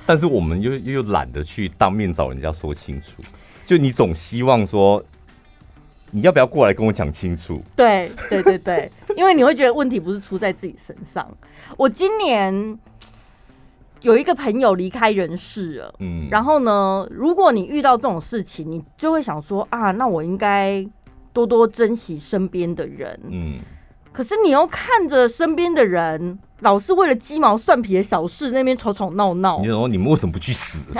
[0.05, 3.23] 但是我们又又懒得去当面找人家说清楚。
[3.65, 5.03] 就你总希望说，
[6.11, 7.61] 你要不要过来跟我讲清楚？
[7.75, 11.27] 对对对对，因为你会觉得问题不是出在自己身上。
[11.77, 12.79] 我今年
[14.03, 20.87] 有一个朋友离开人世了，嗯，然后呢，如果你遇到这种事情，你就会想说啊，那我应该
[21.33, 23.59] 多多珍惜身边的人，嗯。
[24.17, 29.59] 可是你要看着身边的人，老是为了鸡毛蒜皮的小事那边吵吵闹闹。
[29.59, 30.89] 你说你们为什么不去死？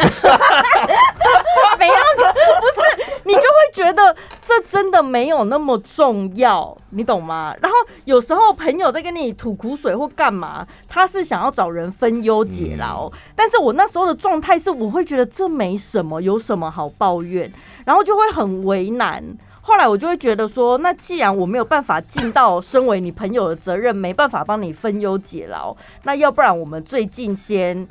[1.79, 7.55] 没有，不是，你就会觉得这真的没有那么重要，你懂吗？
[7.63, 17.51] 然后有时候朋友在跟你吐苦水或干嘛，他是想要找人分忧解劳，嗯、但是我那时候的状态是，我会觉得这没什么，有什么好抱怨，
[17.87, 19.25] 然后就会很为难。
[19.67, 27.85] 后来我就会觉得说，那既然我没有办法尽到身为你朋友的责任，没办法帮你分忧解劳，那要不然我们最近先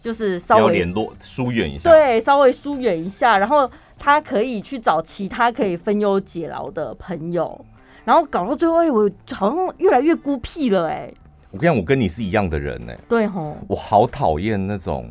[0.00, 7.64] 就是稍微联络疏远一下，对，稍微疏远一下，然后他可以去找其他可以分忧解劳的朋友，
[8.04, 11.14] 然后搞到最后，哎，我好像越来越孤僻了，哎。
[11.52, 15.08] 我跟你讲，我跟你是一样的人，哎，对吼，我好讨厌那种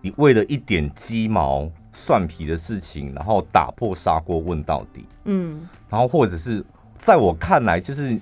[0.00, 1.70] 你为了一点鸡毛。
[1.98, 6.64] 蒜皮的事情，然后打破砂锅问到底，嗯，然后或者是
[7.00, 8.16] 在我看来，就是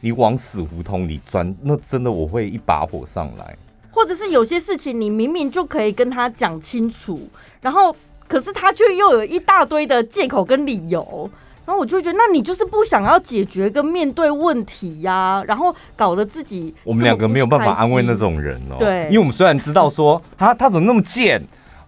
[0.00, 3.56] 你往死胡同里钻，那真的我会一把火上来。
[3.92, 7.28] 或者是有些事情，你明明就可以跟他讲清楚，
[7.60, 7.94] 然后
[8.26, 11.30] 可是他却又有一大堆的借口跟理由，
[11.64, 21.42] 然后我就会觉得，那你就是不想要解决跟面对问题呀，啊，然后搞得自己我们两个没有办法安慰那种人哦，对，因为我们虽然知道说啊，他怎么那么贱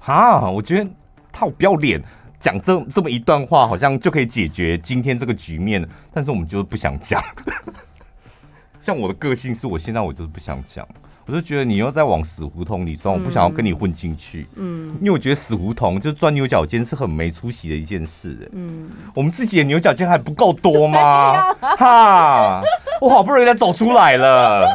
[0.05, 0.91] 啊，我觉得。
[1.33, 2.01] 他好不要脸，
[2.39, 7.23] 讲这这么一段话，好像就可以解决今天这个局面，但是我们就是不想讲。
[8.79, 10.87] 像我的个性是我现在我就是不想讲，
[11.25, 14.49] 我就觉得你又在往死胡同里钻，我不想要跟你混进去。
[14.57, 18.51] 嗯，因为我觉得死胡同就钻牛角尖是很没出息的一件事。
[18.53, 20.99] 嗯，我们自己的牛角尖还不够多吗？
[20.99, 22.63] 啊、 哈，
[23.01, 24.67] 我好不容易才走出来了。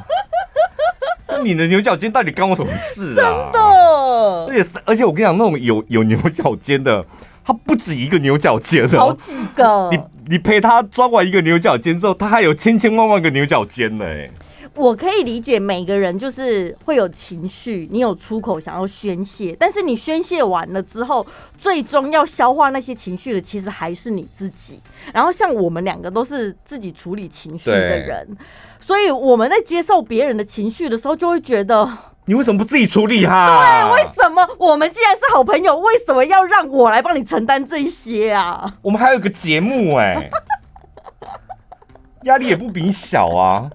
[1.28, 3.52] 那你的牛角尖到底干我什么事啊？
[3.52, 3.60] 真的，
[4.48, 7.06] 而且而且我跟你讲，那种有有牛角尖的，
[7.44, 9.90] 他不止一个牛角尖的，好几个。
[9.92, 10.00] 你
[10.30, 14.06] 你陪他抓完一个牛角尖之后，他还有千千万万个牛角尖呢。
[14.06, 14.30] 哎，
[14.76, 21.26] 我可以理解每个人就是会有情绪，你有出口想要宣泄，但是你宣泄完了之后，
[21.58, 24.82] 最终要消化那些情绪的，其实还是你自己。
[25.14, 28.28] 然后像我们两个都是自己处理情绪的人，
[28.82, 31.90] 所以我们在接受别人的情绪的时候，就会觉得。
[32.30, 33.48] 你为什么不自己处理哈？
[33.48, 33.56] 对，
[33.96, 38.76] 为什么我们既然是好朋友，为什么要让我来帮你承担这一些啊？
[38.82, 40.30] 我们还有个节目哎、欸，
[42.28, 43.72] 压力也不比你小啊。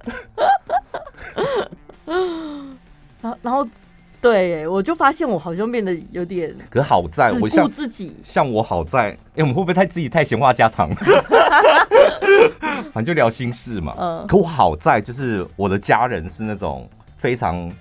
[3.22, 3.66] 然后，然后，
[4.20, 10.90] 对，我就发现我好像变得有点，可好在我像自己，像我好在，哎、欸，我们会不会太自己太闲话家常？
[12.92, 13.94] 反正就聊心事嘛。
[13.98, 14.26] 嗯。
[14.26, 16.86] 可我好在就是我的家人是那种
[17.16, 17.72] 非常。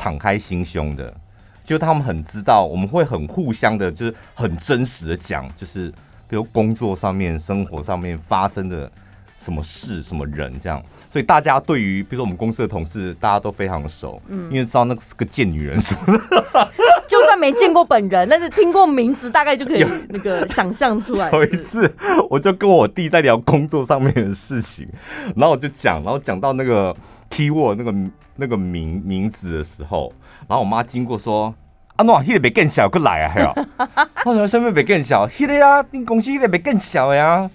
[0.00, 1.14] 敞开心胸的，
[1.62, 5.90] 就他们很知道，我们会很互相的，就是很真实的讲，就是
[6.26, 8.90] 比如工作上面、生活上面发生的
[9.36, 10.82] 什么事、什么人这样。
[11.12, 16.70] 所以大家对于，比如说我们公司的同事，大家都非常的熟，嗯，因为知道那个是个贱女人什么的，
[17.06, 21.30] 就算没见过本人，但是听过名字，大概就可以那个想象出来。
[21.32, 21.94] 有一次，
[22.30, 24.88] 我就跟我弟在聊工作上面的事情，
[25.36, 26.96] 然后我就讲，然后讲到那个
[27.30, 27.94] keyword 那个。
[28.36, 30.10] 那个名名字的时候，
[30.48, 31.54] 然后我妈经过说
[31.96, 33.52] ：“啊，喏，那个别更小，过来啊，还有，
[34.24, 35.28] 为什么身份别更小？
[35.28, 37.50] 迄个呀，你公司那个别更小呀。”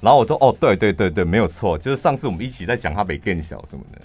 [0.00, 4.00] 然后我说：“哦，对对对对，没有错，就是上次我们一起在讲他别更小什么的。”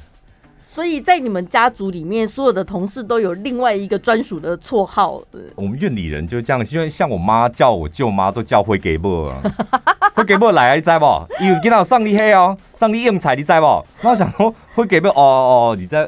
[0.77, 5.19] 所以在你们家族里面，所有的同事都有另外一个专属的绰号。
[5.55, 9.41] 我们院里人就这样，因为像我妈叫我舅妈都叫辉给伯啊，
[10.13, 11.43] 辉给伯来啊，你知不？
[11.43, 13.83] 因为今天上你黑哦，上你应彩，你知不？
[14.03, 16.07] 那我想说辉给不哦哦，你在，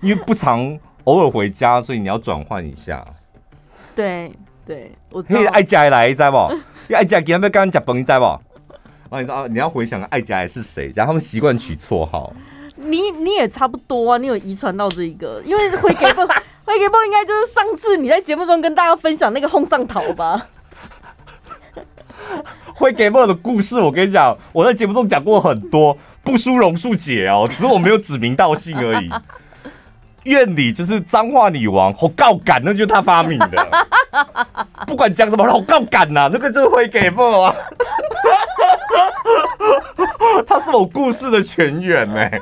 [0.00, 3.06] 因为不常偶尔回家，所以你要转换一下。
[3.94, 4.32] 对
[4.66, 5.40] 对，我知道。
[5.52, 6.36] 爱家来，你知不？
[6.92, 8.24] 爱家今天要跟人家吃饭，你知不？
[8.24, 8.40] 然
[9.10, 12.32] 后你知道，你要回想爱家来是谁，然后他们习惯取绰号。
[12.88, 16.20] 你你也差不多啊，你有遗传到这一个，因为会给不
[16.64, 20.46] 会给不应该就是上次你在节目中跟大家分享那个烘上桃吧？
[22.74, 29.10] 会给不的故事，我跟你讲，我在节目中讲过很多，不输榕树姐哦，只是我没有指名道姓而已。
[30.24, 33.86] 院里就是脏话女王，好告感，那就是他发明的，
[34.84, 37.54] 不管讲什么，好告感呐，那个就是会给不啊。
[40.46, 42.30] 他是我故事的全员呢。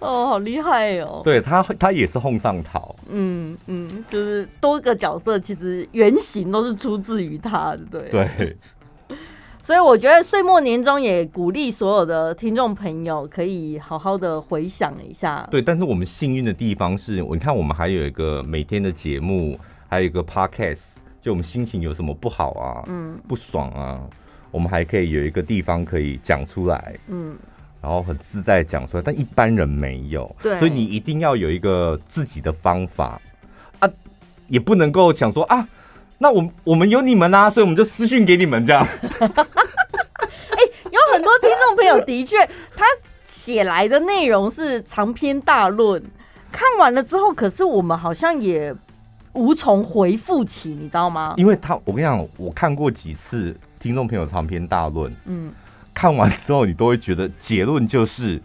[0.00, 1.20] 哦，好厉害哦！
[1.24, 2.94] 对他，他也是哄上桃。
[3.08, 8.56] 嗯嗯，就是多个角色，其实原型都是出自于他，对对。
[9.62, 15.48] 所以我觉得岁末年终也鼓励所有的听众朋友可以好好的回想一下。
[15.50, 20.96] 对，但是我们幸运的地方是，你看我们还有一个每天的节目，还有一个 podcast。
[21.24, 23.98] 就我们心情有什么不好啊，嗯，不爽啊，
[24.50, 27.34] 我们还可以有一个地方可以讲出来，嗯，
[27.80, 33.18] 然后很自在讲出来，但一般人没有，对，所以你一定要有一个自己的方法。
[33.78, 33.88] 啊，
[34.48, 35.66] 也不能够想说啊，
[36.18, 38.86] 那我我们有你们啊，所以我们就私讯给你们这样。
[39.16, 42.36] 有很多听众朋友的确，
[42.76, 42.84] 他
[43.24, 46.02] 写来的内容是长篇大论，
[46.52, 48.74] 看完了之后，可是我们好像也。
[49.34, 51.34] 无从回复起，你知道吗？
[51.36, 55.52] 因为他，我跟你讲，我看过几次听众朋友长篇大论，嗯，
[55.92, 58.40] 看完之后你都会觉得结论就是，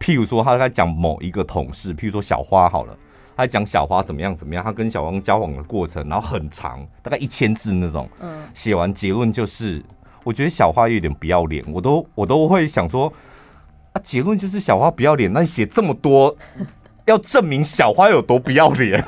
[0.00, 2.96] 譬如说他在讲某一个同事，譬如说小花好了，
[3.36, 9.82] 他在讲小花怎么样怎么样，他跟小王交往的过程，然后很长，大概一千字那种，嗯，写完结论就是，
[10.24, 13.12] 我觉得小花有点不要脸，我都我都会想说，
[13.92, 16.34] 啊，结论就是小花不要脸，那你写这么多，
[17.04, 19.04] 要证明小花有多不要脸。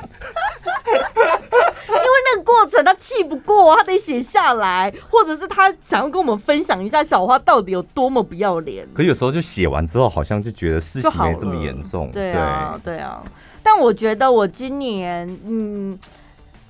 [2.49, 8.87] 过程他气不过，他得写下来，或者是他想要跟我们分享一下小花到底有多么不要脸。
[8.91, 12.09] 可有时候就写完之后，好像就觉得事情没这么严重。
[12.11, 13.23] 对啊，对啊。
[13.61, 15.97] 但我觉得我今年嗯，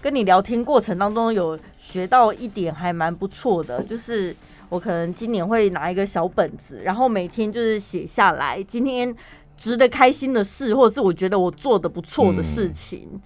[0.02, 4.36] 跟你聊天过程当中有学到一点还蛮不错的，就是
[4.68, 9.16] 我可能今年会拿一个小本子，然后每天就是写下来今天
[9.56, 13.22] 值得开心的事，或者是我觉得我做的不错的事情，嗯、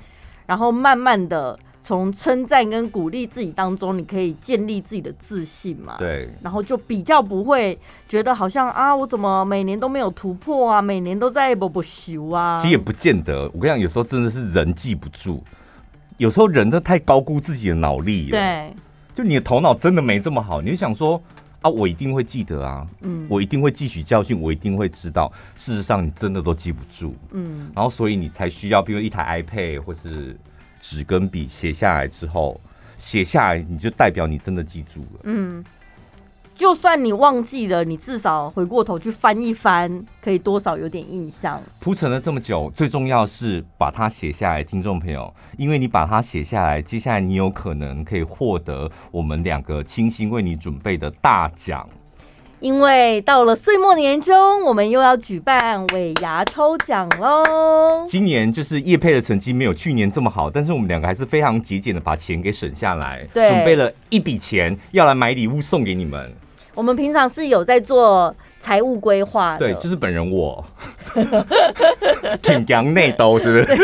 [0.45, 1.57] 然后慢慢的。
[1.85, 5.97] 从称赞跟鼓励自己当中，你可以建立自己的自信嘛？
[5.97, 7.77] 对，然后就比较不会
[8.07, 12.57] 觉得好像啊，我怎么每年都没有突破啊，每年都在不不修啊。
[12.57, 15.43] 其实也不见得，我跟你讲，有时候真的是人记不住，
[16.15, 18.31] 有时候人都太高估自己的脑力了。
[18.31, 18.73] 对，
[19.13, 21.21] 就你的头脑真的没这么好，你就想说
[21.61, 25.29] 啊，我一定会记得啊，嗯，我一定会汲取教训，我一定会知道。
[25.57, 30.33] 事实上，你真的都记不住，嗯，然后所以你才需要，比如一台 iPad 或是。
[30.83, 32.59] 纸跟笔写下来之后，
[32.97, 35.21] 写下来你就代表你真的记住了。
[35.23, 35.63] 嗯。
[36.55, 41.59] 就算你忘记了，你至少回过头去翻一翻，可以多少有点印象。
[41.79, 51.89] 铺陈了这么久，最重要是把它写下来，听众朋友，因为你把它写下来，接下来你有可能可以获得我们两个精心为你准备的大奖。
[52.63, 57.43] 因为到了岁末年终，我们又要举办尾牙抽奖喽。
[58.07, 66.33] 今年就是叶佩的成绩没有去年这么好，但是我们两个还是非常节俭的把钱给省下来，对，准备了一笔钱要来买礼物送给你们。
[66.73, 70.63] 我们平常是有在做财务规划的，对，就是本人我，
[72.41, 73.77] 挺强内兜是不是？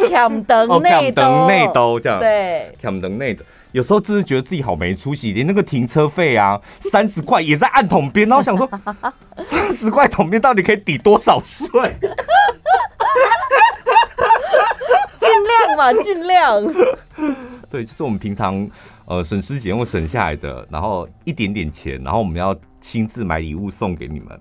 [0.08, 3.44] 强等内兜，内兜这样，对，强等内兜。
[3.74, 6.60] 有时候真的觉得自己好没出息，连那个停车费啊，
[6.92, 8.70] 三十块也在按桶边，然后想说，
[9.36, 11.66] 三十块桶边到底可以抵多少税？
[15.18, 16.62] 尽量嘛，尽量。
[17.68, 18.66] 对，就是我们平常。
[19.06, 24.40] 呃，省吃俭用省下来的，然后一点点钱，然后我们要亲自买礼物送给你们。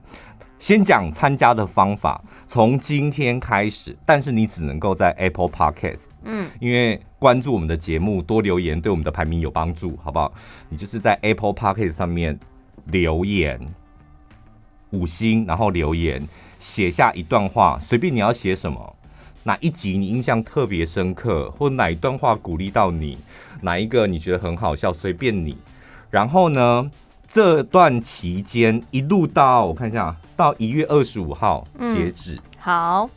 [0.64, 10.34] 先讲参加的方法，从今天开始，但是你只能够在 Apple Podcast，嗯，因为关注我们的节目，多留言对我们的排名有帮助，好不好？
[10.70, 12.40] 你就是在 Apple Podcast 上面
[12.86, 13.60] 留言
[14.92, 16.26] 五星，然后留言
[16.60, 18.96] 写下一段话，随便你要写什么。
[19.44, 23.18] 哪一集你印象特别深刻，或哪一段话鼓励到你？
[23.60, 24.94] 哪一个你觉得很好笑？
[24.94, 25.58] 随便你。
[26.10, 26.90] 然后呢，
[27.34, 32.36] 这段期间一路到我看一下，到一月二十五号截止。
[32.36, 33.10] 嗯，好，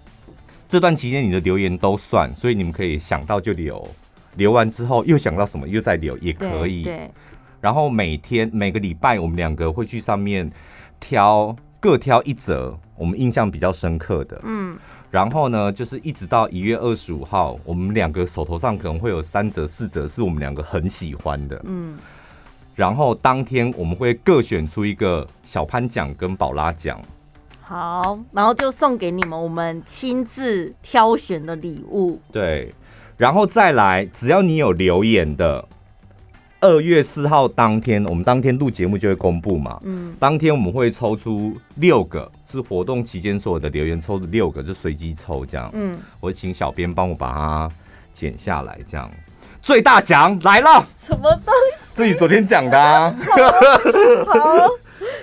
[0.66, 3.86] 这段期间你的留言都算，所以你们可以想到就留，
[4.36, 6.82] 留完之后又想到什么又再留也可以。
[6.82, 6.96] 对。
[6.96, 7.10] 对。
[7.60, 10.50] 然后每天每个礼拜我们两个会去上面
[10.98, 14.40] 挑各挑一则我们印象比较深刻的。
[14.44, 14.78] 嗯。
[15.10, 21.60] 然后呢，就是一直到一月二十五号，我们两个手头上可能会有三折、四折，是我们两个很喜欢的。
[21.66, 21.98] 嗯。
[22.76, 27.00] 然后当天我们会各选出一个小潘奖跟宝拉奖。
[27.62, 32.20] 好，然后就送给你们我们亲自挑选的礼物。
[32.30, 32.72] 对，
[33.16, 35.66] 然后再来，只要你有留言的。
[36.58, 39.78] 二月四号当天，我们当天录节目就会公布嘛。
[39.84, 45.70] 嗯，当天我们会抽出六个，是活动期间所有的留言抽的六个，就随机抽这样。
[45.74, 47.70] 嗯，我请小编帮我把它
[48.12, 49.08] 剪下来，这样。
[49.66, 51.96] 最大奖来了，什么东西？
[51.96, 53.12] 自己昨天讲的啊。
[53.18, 54.68] 好，好，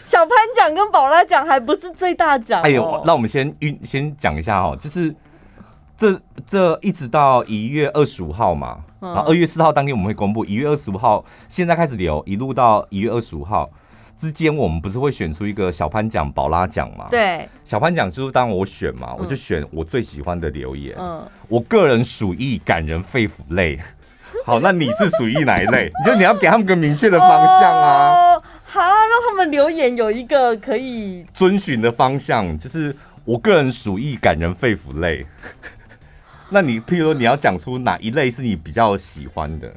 [0.04, 2.64] 小潘奖跟宝拉奖还不是最大奖哦。
[2.66, 5.16] 哎呦，那我们先预先讲一下哦，就是。
[5.96, 10.44] 这这一直到一月二十五号嘛，然后二月四号当天我们会公布。
[10.44, 13.70] 一月二十五号现在开始留，一路到一月二十五号
[14.18, 17.08] 之间，我们不是会选出一个小潘奖、宝拉奖嘛？
[17.12, 20.96] 对，小潘奖就是当我选嘛，我就选我最喜欢的留言。
[20.98, 23.80] 嗯，我个人属意感人肺腑类。
[24.46, 25.92] 好，那你是属于哪一类？
[26.04, 28.42] 你就你要给他们个明确的方向啊。
[28.66, 35.26] 好，让他们留言有一个可以遵循的方向，就是我个人属意感人肺腑类。
[36.50, 39.72] 那你譬如说你要讲出哪一类是你比较喜欢的？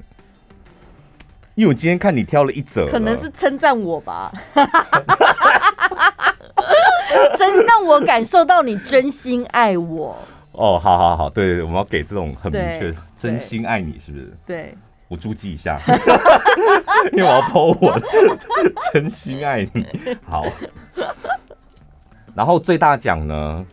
[1.54, 4.30] 因为我今天看你挑了一则，可能是称赞我吧，
[7.38, 10.18] 真让我感受到你真心爱我。
[10.52, 14.36] 哦，好好好，对我们要给这种很明确，真心爱你是不是？
[14.46, 14.74] 对，
[15.08, 15.78] 我注记一下，
[17.12, 18.00] 因为我要 po 我
[18.92, 19.86] 真心爱你。
[20.28, 20.44] 好，
[22.34, 23.64] 然后最大奖呢，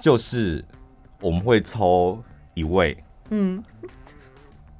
[0.00, 0.64] 就是。
[1.24, 2.20] 我们会抽
[2.52, 3.00] 一位，
[3.30, 3.62] 嗯，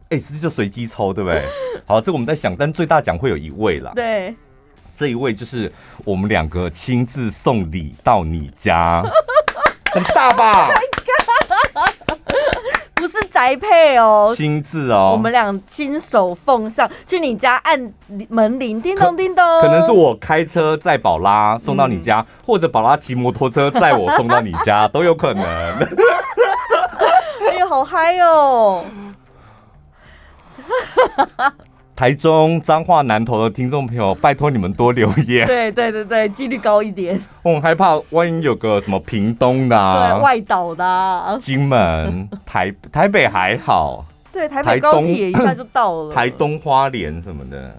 [0.08, 1.46] 哎、欸，是就随机抽，对不对？
[1.86, 3.92] 好，这个我们在想，但最大奖会有一位啦。
[3.94, 4.34] 对，
[4.92, 5.72] 这一位就是
[6.04, 9.04] 我们两个亲自送礼到你家，
[9.94, 10.68] 很大吧？
[13.02, 17.92] 不是宅配哦，亲自哦，我们俩亲手奉上去你家按
[18.28, 19.44] 门铃，叮咚叮咚。
[19.60, 25.44] 可能是我开车载宝拉送到你家，嗯、或者宝拉骑摩托车载我送到你家， 都有可能。
[25.44, 25.88] 哎
[27.58, 28.84] 呀，好嗨哦！
[32.02, 35.46] 台中彰化南投的听众朋友，拜托你们多留言。
[35.46, 37.16] 对对对对，几率高一点。
[37.44, 44.04] 我很害怕，万一有个什么屏东的、啊、外岛的、啊、金门、 台台北还好。
[44.32, 46.12] 对，台北高铁一下就到了。
[46.12, 47.72] 台东花莲什么的，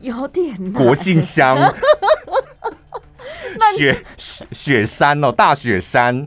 [0.00, 1.72] 有点国姓乡。
[3.76, 3.96] 雪
[4.50, 6.26] 雪山哦，大雪山。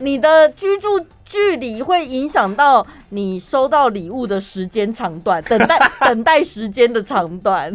[0.00, 1.06] 你的居住。
[1.32, 7.74] 距离会影响到你收到礼物的时间长短，等待 等待时间的长短，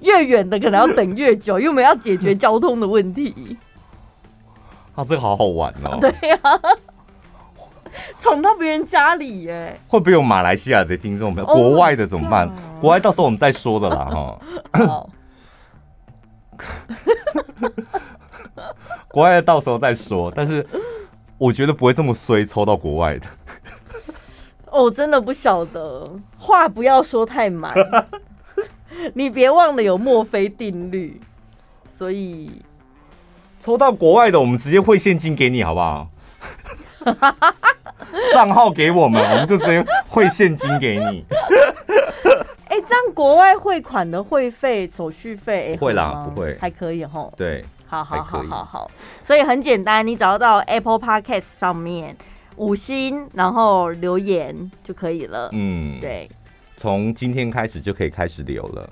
[0.00, 3.56] 越远的可能要等越久，因为我们要解决交通的问题。
[4.94, 5.98] 啊，这个好好玩哦！
[6.00, 6.60] 对呀、啊，
[8.20, 9.76] 闯到别人家里耶。
[9.88, 11.52] 会不会有马来西亚的听众朋友？
[11.52, 12.48] 国外的怎么办？
[12.80, 14.38] 国外到时候我们再说的啦，哈。
[14.86, 15.10] 好。
[19.08, 20.64] 国外的到时候再说，但是
[21.38, 23.26] 我觉得不会这么衰，抽到国外的。
[24.70, 26.04] 哦，真的不晓得，
[26.38, 27.74] 话不要说太满。
[29.14, 31.20] 你别忘了有墨菲定律，
[31.92, 32.62] 所以
[33.60, 36.08] 抽到国外的，我们直接汇现金给你，好不好？
[38.32, 41.24] 账号给我们，我们就直接汇现金给你。
[42.68, 47.28] 哎、欸，这样国外汇款的汇费、手续费会啦，不会，还可以哈。
[47.36, 47.64] 对，
[48.02, 48.90] 好好好好好，
[49.24, 52.16] 所以很简单，你只要到 Apple Podcast 上面
[52.56, 55.50] 五星，然后留言就可以了。
[55.52, 56.30] 嗯，对。
[56.76, 58.90] 从今天开始就可以开始留了。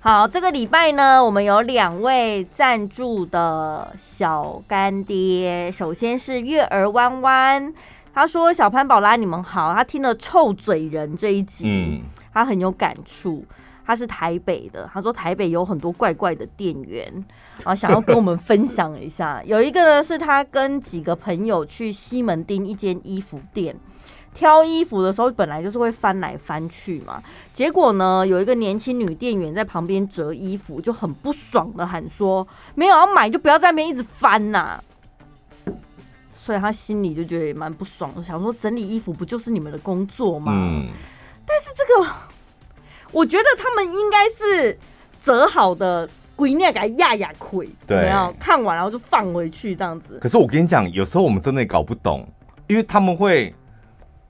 [0.00, 5.72] 好，这个礼拜呢，我们有两位赞助的小干爹。
[5.72, 7.72] 首先是月儿弯弯，
[8.12, 12.02] 他说：“小潘宝拉，你们好。”他听了臭嘴人这一集，嗯、
[12.34, 13.42] 他很有感触。
[13.84, 17.12] 他是台北的，他说台北有很多怪怪的店员，
[17.58, 19.42] 然后想要跟我们分享一下。
[19.46, 23.76] 有一个呢，是他跟几个朋友去西门町一间衣服店。
[24.32, 27.22] 挑衣服的时候，本来就是会翻来翻去嘛。
[27.52, 34.84] 结果呢，有一个年轻女店员在旁边折衣服，就很不爽的喊说：“没有要买就不要在那边一直翻呐、啊！”
[36.34, 40.52] 所以他心里就觉得也蛮不爽的，想说整理衣服不就是你们的工作吗？
[40.52, 40.88] 嗯。
[41.46, 42.10] 但是这个，
[43.14, 44.78] 我觉得他们应该是
[45.22, 46.06] 折好的，
[46.36, 50.18] 鬼念给压压亏，对，看完然后就放回去这样子。
[50.20, 52.28] 可是我跟你讲，有时候我们真的也搞不懂，
[52.66, 53.54] 因为他们会。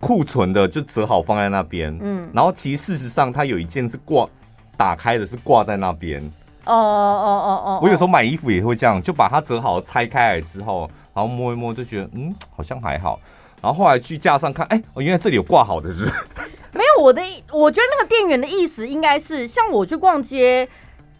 [0.01, 4.28] 库存的就折好放在那边，嗯，然后其实事实上它有一件是挂
[4.76, 6.22] 打开的，是挂在那边。
[6.66, 13.18] 哦哦哦哦，我有时候买衣服也会这样，就把它折好拆开来之后，然后摸一摸就觉得嗯好像还好，
[13.62, 16.14] 然后后来去架上看，哎、欸，哦原来这里有挂好的是不是？
[16.75, 17.22] 没有，我的
[17.53, 20.68] 我觉得那个店员的意思应该是像我去逛街，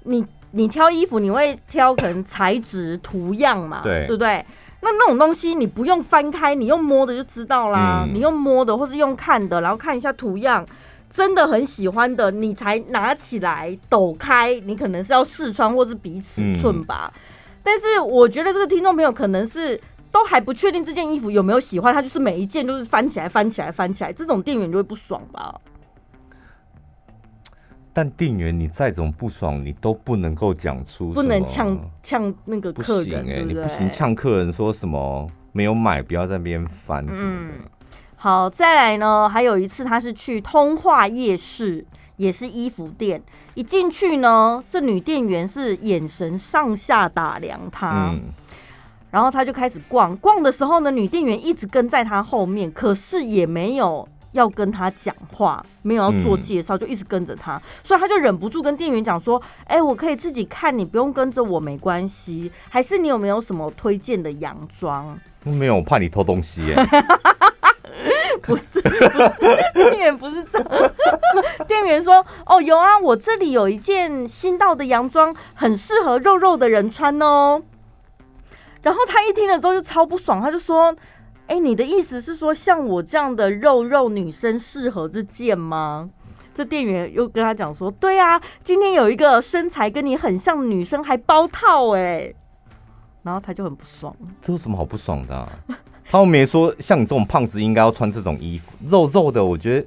[0.03, 4.45] 你你挑衣服你会挑可能材质图样嘛，对对不对？
[4.81, 8.05] 那那种东西你不用翻开，你用摸的就知道啦。
[8.07, 10.63] 嗯、你用摸的，或是用看的，然后看一下图样，
[11.11, 14.61] 真的很喜欢的，你才拿起来抖开。
[14.67, 17.11] 你可能是要试穿或是比尺寸吧。
[17.15, 17.21] 嗯、
[17.63, 19.81] 但是我觉得这个听众朋友可能是
[20.15, 25.61] 都还不确定这件衣服有没有喜欢，他就是每一件都是翻起来、翻起来、翻起来，这种店员就会不爽吧。
[27.93, 37.57] 但店员，你再怎么不爽，你都不能够讲出不能呛呛那个客人，哎、欸，你不行呛客人说什么没有买，不要在那边翻什么的。
[37.57, 37.69] 嗯，
[38.15, 41.85] 好，再来呢，还有一次他是去通化夜市，
[42.19, 43.21] 也是衣服店，
[43.55, 48.23] 一进去呢，这女店员是眼神上下打量他，嗯、
[49.15, 54.09] 然后他就开始逛，逛的时候呢，女店员一直跟在他后面，可是也没有。
[54.33, 62.51] 要跟他讲话，没有要做介绍，就一直跟着他，嗯、所以他就忍不住跟店员讲说：“哎、欸，我可以自己看，你不用跟着我，没关系。
[62.69, 66.75] 还是你有没有什么推荐的洋装？”没有，我怕你偷东西耶。
[68.43, 70.69] 不是，不是，店员不是这样。
[71.69, 77.63] 店员说：“哦，有啊，我这里有一件新到的洋装，很适合肉肉的人穿哦。”
[78.85, 80.95] 然后他一听了之后就超不爽，他就说。
[81.47, 86.09] 哎，你的意思是说，像我这样的肉肉女生适合这件吗？
[86.55, 92.33] 这店员又跟他讲说，对啊，今天有一个身材跟你很像的女生还包套哎，
[93.23, 94.17] 然后他就很不爽。
[94.41, 95.49] 这有什么好不爽的？
[96.11, 99.87] 他又没说像你这种胖子应该要穿这种衣服，肉肉的，我觉得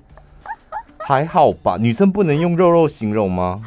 [0.99, 1.75] 还好吧。
[1.79, 3.63] 女生不能用肉肉形容吗？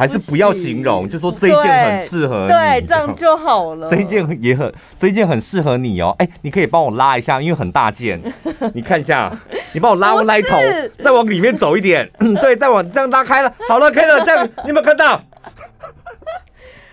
[0.00, 3.90] 还是不要形容，就说这一件很适合你，对，这样就好了。
[3.90, 6.14] 这一件也很，这一件很适合你哦。
[6.18, 8.18] 哎，你可以帮我拉一下，因为很大件，
[8.72, 9.30] 你看一下，
[9.74, 10.56] 你帮我拉拉头，
[10.98, 12.10] 再往里面走一点。
[12.20, 14.24] 嗯，对，再往这样拉开了，好了，可以了。
[14.24, 15.22] 这样 你有没有看到？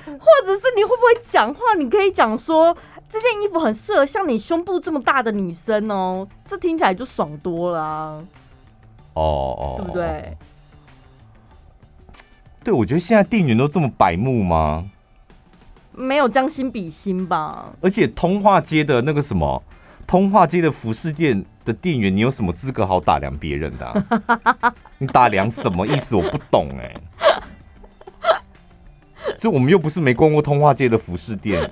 [0.05, 1.61] 或者是你会不会讲话？
[1.77, 2.75] 你可以讲说
[3.09, 8.21] 这件衣服很适合像你胸部这么大的女生哦，这听起来就爽多了啊。
[9.13, 10.37] 哦哦，对不对？
[12.67, 14.89] 对，我觉得现在店员都这么白目吗？
[15.93, 17.67] 没有将心比心吧。
[17.79, 19.63] 而且通化街的那个什么，
[20.05, 24.73] 通化街的服饰店的店员，你有什么资格好打量别人的啊？
[24.99, 26.17] 你打量什么意思？
[26.17, 26.93] 我不懂哎。
[29.37, 31.71] 所以我们又不是没逛过通化街的服饰店，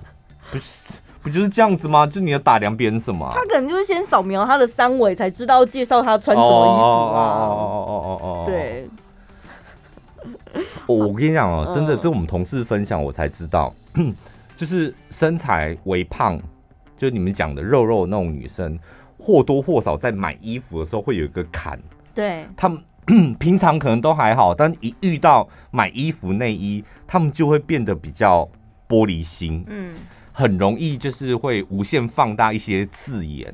[0.50, 2.08] 不是不就是这样子吗？
[2.08, 3.30] 就你要打量别人什么？
[3.36, 7.20] 他可能就是先扫描他的三围，才知道介绍他穿什么衣服啊。
[7.20, 8.88] 哦哦哦哦哦，对。
[10.88, 13.74] 我跟你讲哦，真的，这我们同事分享我才知道，
[14.56, 16.39] 就是身材微胖
[16.97, 18.78] 就你们讲的肉肉那种女生，
[19.18, 21.80] 或多或少在买衣服的时候会有一个坎。
[22.14, 22.82] 对，他们
[23.38, 28.49] 平常可能都还好，但一遇到买衣服内衣，他们就会变得比较
[28.88, 29.95] 玻璃心，嗯，
[30.32, 33.53] 很容易就是会无限放大一些字眼。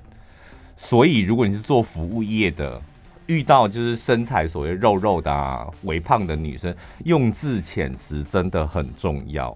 [0.76, 2.82] 所以，如果你是做服务业的，
[3.28, 9.55] 遇到就是身材所谓肉肉的啊、微胖的女生，用字遣词真的很重要。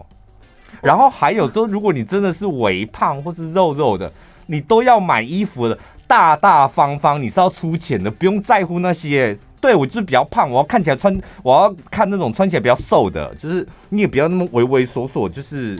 [0.81, 4.11] 然后还有，就如果你真的是微胖或是肉肉的，
[4.47, 9.37] 你都要买衣服的，大大方方，你是要出钱的，不用在乎那些。
[9.61, 15.75] 对，我就是比较胖，我要看起来穿，我要看那种穿起来比较瘦的，就是你也不要那么畏畏缩缩，就是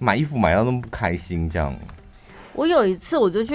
[0.00, 1.72] 买衣服买到那么不开心这样。
[2.54, 3.54] 我有一次我就去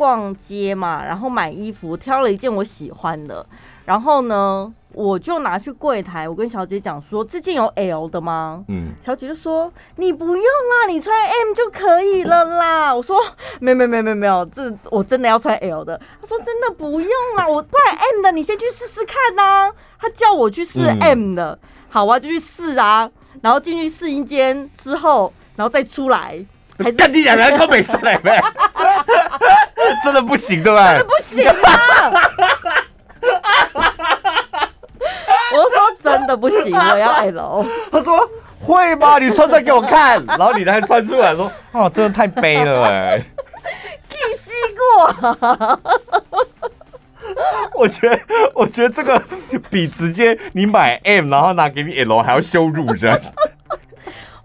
[0.00, 3.44] 逛街嘛，然后买衣服，挑了一件我喜欢的，
[3.84, 4.72] 然后呢。
[4.92, 8.64] 我就拿去柜台，我跟小姐讲说，这件有 L 的吗？
[8.66, 12.92] 嗯，小姐就说你不用啦，你穿 M 就可以了啦。
[12.92, 13.16] 我说
[13.60, 15.96] 没没没没没有，这我真的要穿 L 的。
[16.20, 19.72] 她说真的不用啦，我不然 M 的你先去试试看呐。
[19.96, 21.56] 她叫我去试 M 的，
[21.88, 23.08] 好啊，就去试啊。
[23.42, 26.44] 然后进去试衣间之后，然后再出来，
[26.78, 28.20] 还是跟你讲人都没试嘞，
[30.04, 30.94] 真的不行对吧？
[30.94, 32.10] 真的不行啊！
[35.52, 37.66] 我说真的不行，我要 L。
[37.90, 38.20] 他说
[38.60, 39.18] 会吗？
[39.18, 40.24] 你穿出来给我看。
[40.26, 43.18] 然后你还穿出来说，啊，真的太悲了哎。
[44.10, 45.80] 气死过。
[47.74, 48.20] 我觉得，
[48.54, 49.20] 我觉得这个
[49.70, 53.20] 比直接你买 M 然后拿给你 L 还要羞辱人。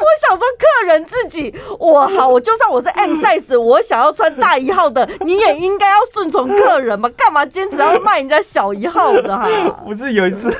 [0.06, 9.48] 我想说，客人自己，我好，我就算我是 M size，我想要穿大一号的， 你也应该要顺从客人嘛，干嘛坚持要卖人家小一号的哈？
[9.84, 10.54] 不是 有一次，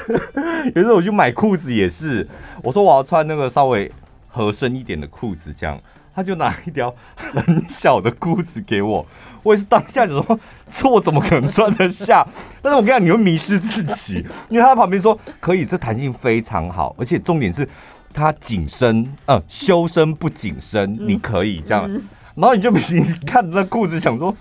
[0.74, 2.28] 有一次我去买裤子也是，
[2.64, 3.92] 我说我要穿那个稍微
[4.28, 5.78] 合身一点的裤子，这样
[6.16, 9.06] 他就拿一条很小的裤子给我，
[9.44, 10.40] 我也是当下就说，
[10.74, 12.26] 这我怎么可能穿得下？
[12.64, 17.68] 但是我跟你讲，你会迷失自己，因为他在旁边说可以，这弹性非常好，而且重点是。
[18.16, 21.86] 它紧身，呃，修身不紧身，你可以这样，
[22.34, 24.34] 然后你就你看着那裤子，想说，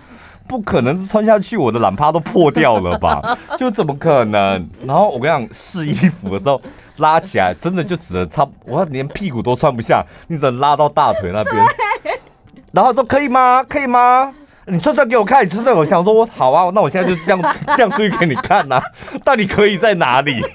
[0.47, 3.37] 不可能穿下去，我的懒趴都破掉了吧？
[3.59, 4.71] 就怎么可能？
[4.87, 6.63] 然后我跟你讲，试衣服的时候
[6.99, 11.57] 拉起来，真的就只能差，我连屁股都穿不下，你只能拉到大腿那边。
[12.71, 13.65] 然后说可以吗？
[13.69, 14.33] 可以吗？
[14.67, 18.85] 你穿出来给我看，你穿穿，我想说我，好啊，那我现在就这样 这样出去给你看呐、啊，
[19.25, 20.41] 到底可以在哪里？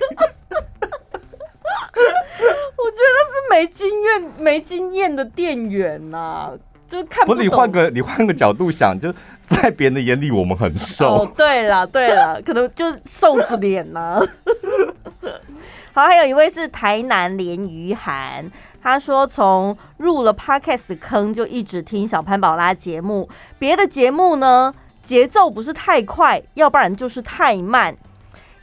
[2.84, 6.51] 我觉得是没经验、没经验的店员呐、啊，
[6.88, 7.34] 就看不。
[7.34, 9.13] 不是你换个你换个角度想，就
[9.47, 11.23] 在别人的眼里，我们很瘦。
[11.23, 14.21] 哦，对了对了， 可能就是瘦子脸呐。
[15.93, 18.49] 好，还有一位是台南连于涵，
[18.82, 23.27] 他说从入了 Podcast 的坑就一直听小潘宝拉节目，
[23.57, 24.73] 别的节目呢
[25.03, 27.97] 节奏不是太快，要不然就是太慢，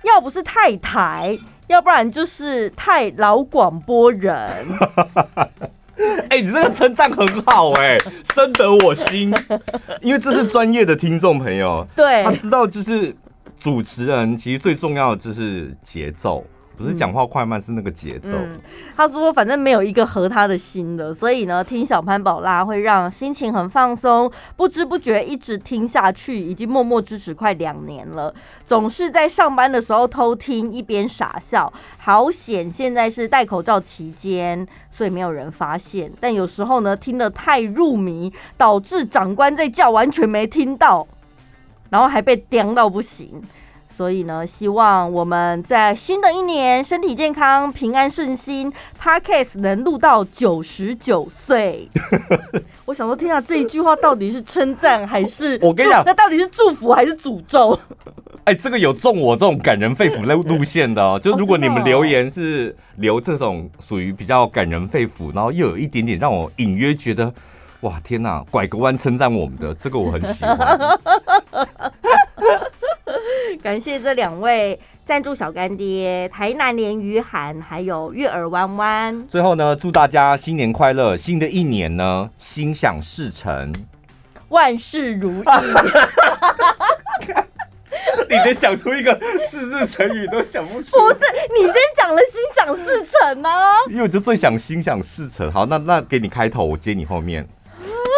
[0.05, 1.37] 要不是太台。
[1.69, 4.35] 要不然就是太老广播人。
[6.29, 9.35] 哎、欸，你这个称赞很好哎、欸，深得我心。
[10.03, 13.17] 因为这是专业的听众朋友，对，他知道就是
[13.59, 16.45] 主持人其实最重要的就是节奏。
[16.77, 18.61] 不是讲话快慢，是那个节奏、嗯。
[18.95, 28.35] 他说，反正没有一个合他的心的，所以呢，听小潘宝拉会让心情很放松，不知不觉一直听下去，已经默默支持快两年了。
[28.63, 31.73] 总是在上班的时候偷听，一边傻笑。
[31.97, 36.13] 好险，现在是戴口罩期间，所以没有人发现。
[36.21, 41.07] 但有时候呢，听得太入迷，导致长官在叫，完全没听到，
[41.89, 43.43] 然后还被刁到不行。
[43.97, 48.71] 所以呢，希望我们在新的一年身体健康、平安顺心
[49.03, 51.89] ，Podcast 能录到九十九岁。
[52.85, 55.59] 我想说，天啊，这一句话到底是称赞还是？
[55.63, 57.73] 我跟你讲，那到底是祝福还是诅咒？
[58.45, 61.19] 哎、欸，这个有中我这种感人肺腑路路线的哦。
[61.19, 67.33] 就如果你们留言是留这种属于比较感人肺腑，然后又有一点点让我隐约觉得，
[67.81, 70.79] 哇，天哪，拐个弯称赞我们的，这个我很喜欢。
[73.63, 79.27] 感谢这两位赞助小干爹，台南连于涵，还有月儿弯弯。
[79.29, 83.73] 最后呢，祝大家新年快乐，新的一年呢，心想事成，
[84.49, 85.45] 万事如意。
[88.29, 89.17] 你连想出一个
[89.49, 90.99] 四字成语都想不出。
[90.99, 91.21] 不是，
[91.57, 93.77] 你先讲了心想事成呢、啊？
[93.89, 95.53] 因为我就最想心想事成。
[95.53, 97.49] 好，那那给你开头，我接你后面。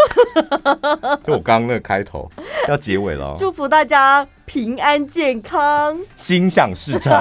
[1.24, 2.30] 就我刚刚那个开头
[2.68, 7.12] 要结尾了，祝福大家平安健康，心想事成，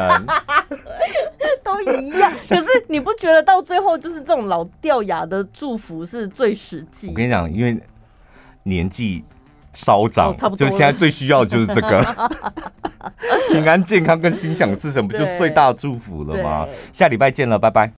[1.64, 2.32] 都一样。
[2.48, 7.10] 可是你不觉得到最后就是这种老掉牙的祝福是最实际？
[7.10, 7.80] 我跟你讲，因为
[8.64, 9.24] 年纪
[9.74, 12.30] 稍长，哦差不多就现在最需要的就是这个
[13.50, 16.68] 平安健康跟心想事成，不就最大的祝福了吗？
[16.94, 17.92] 下礼拜见了，拜拜。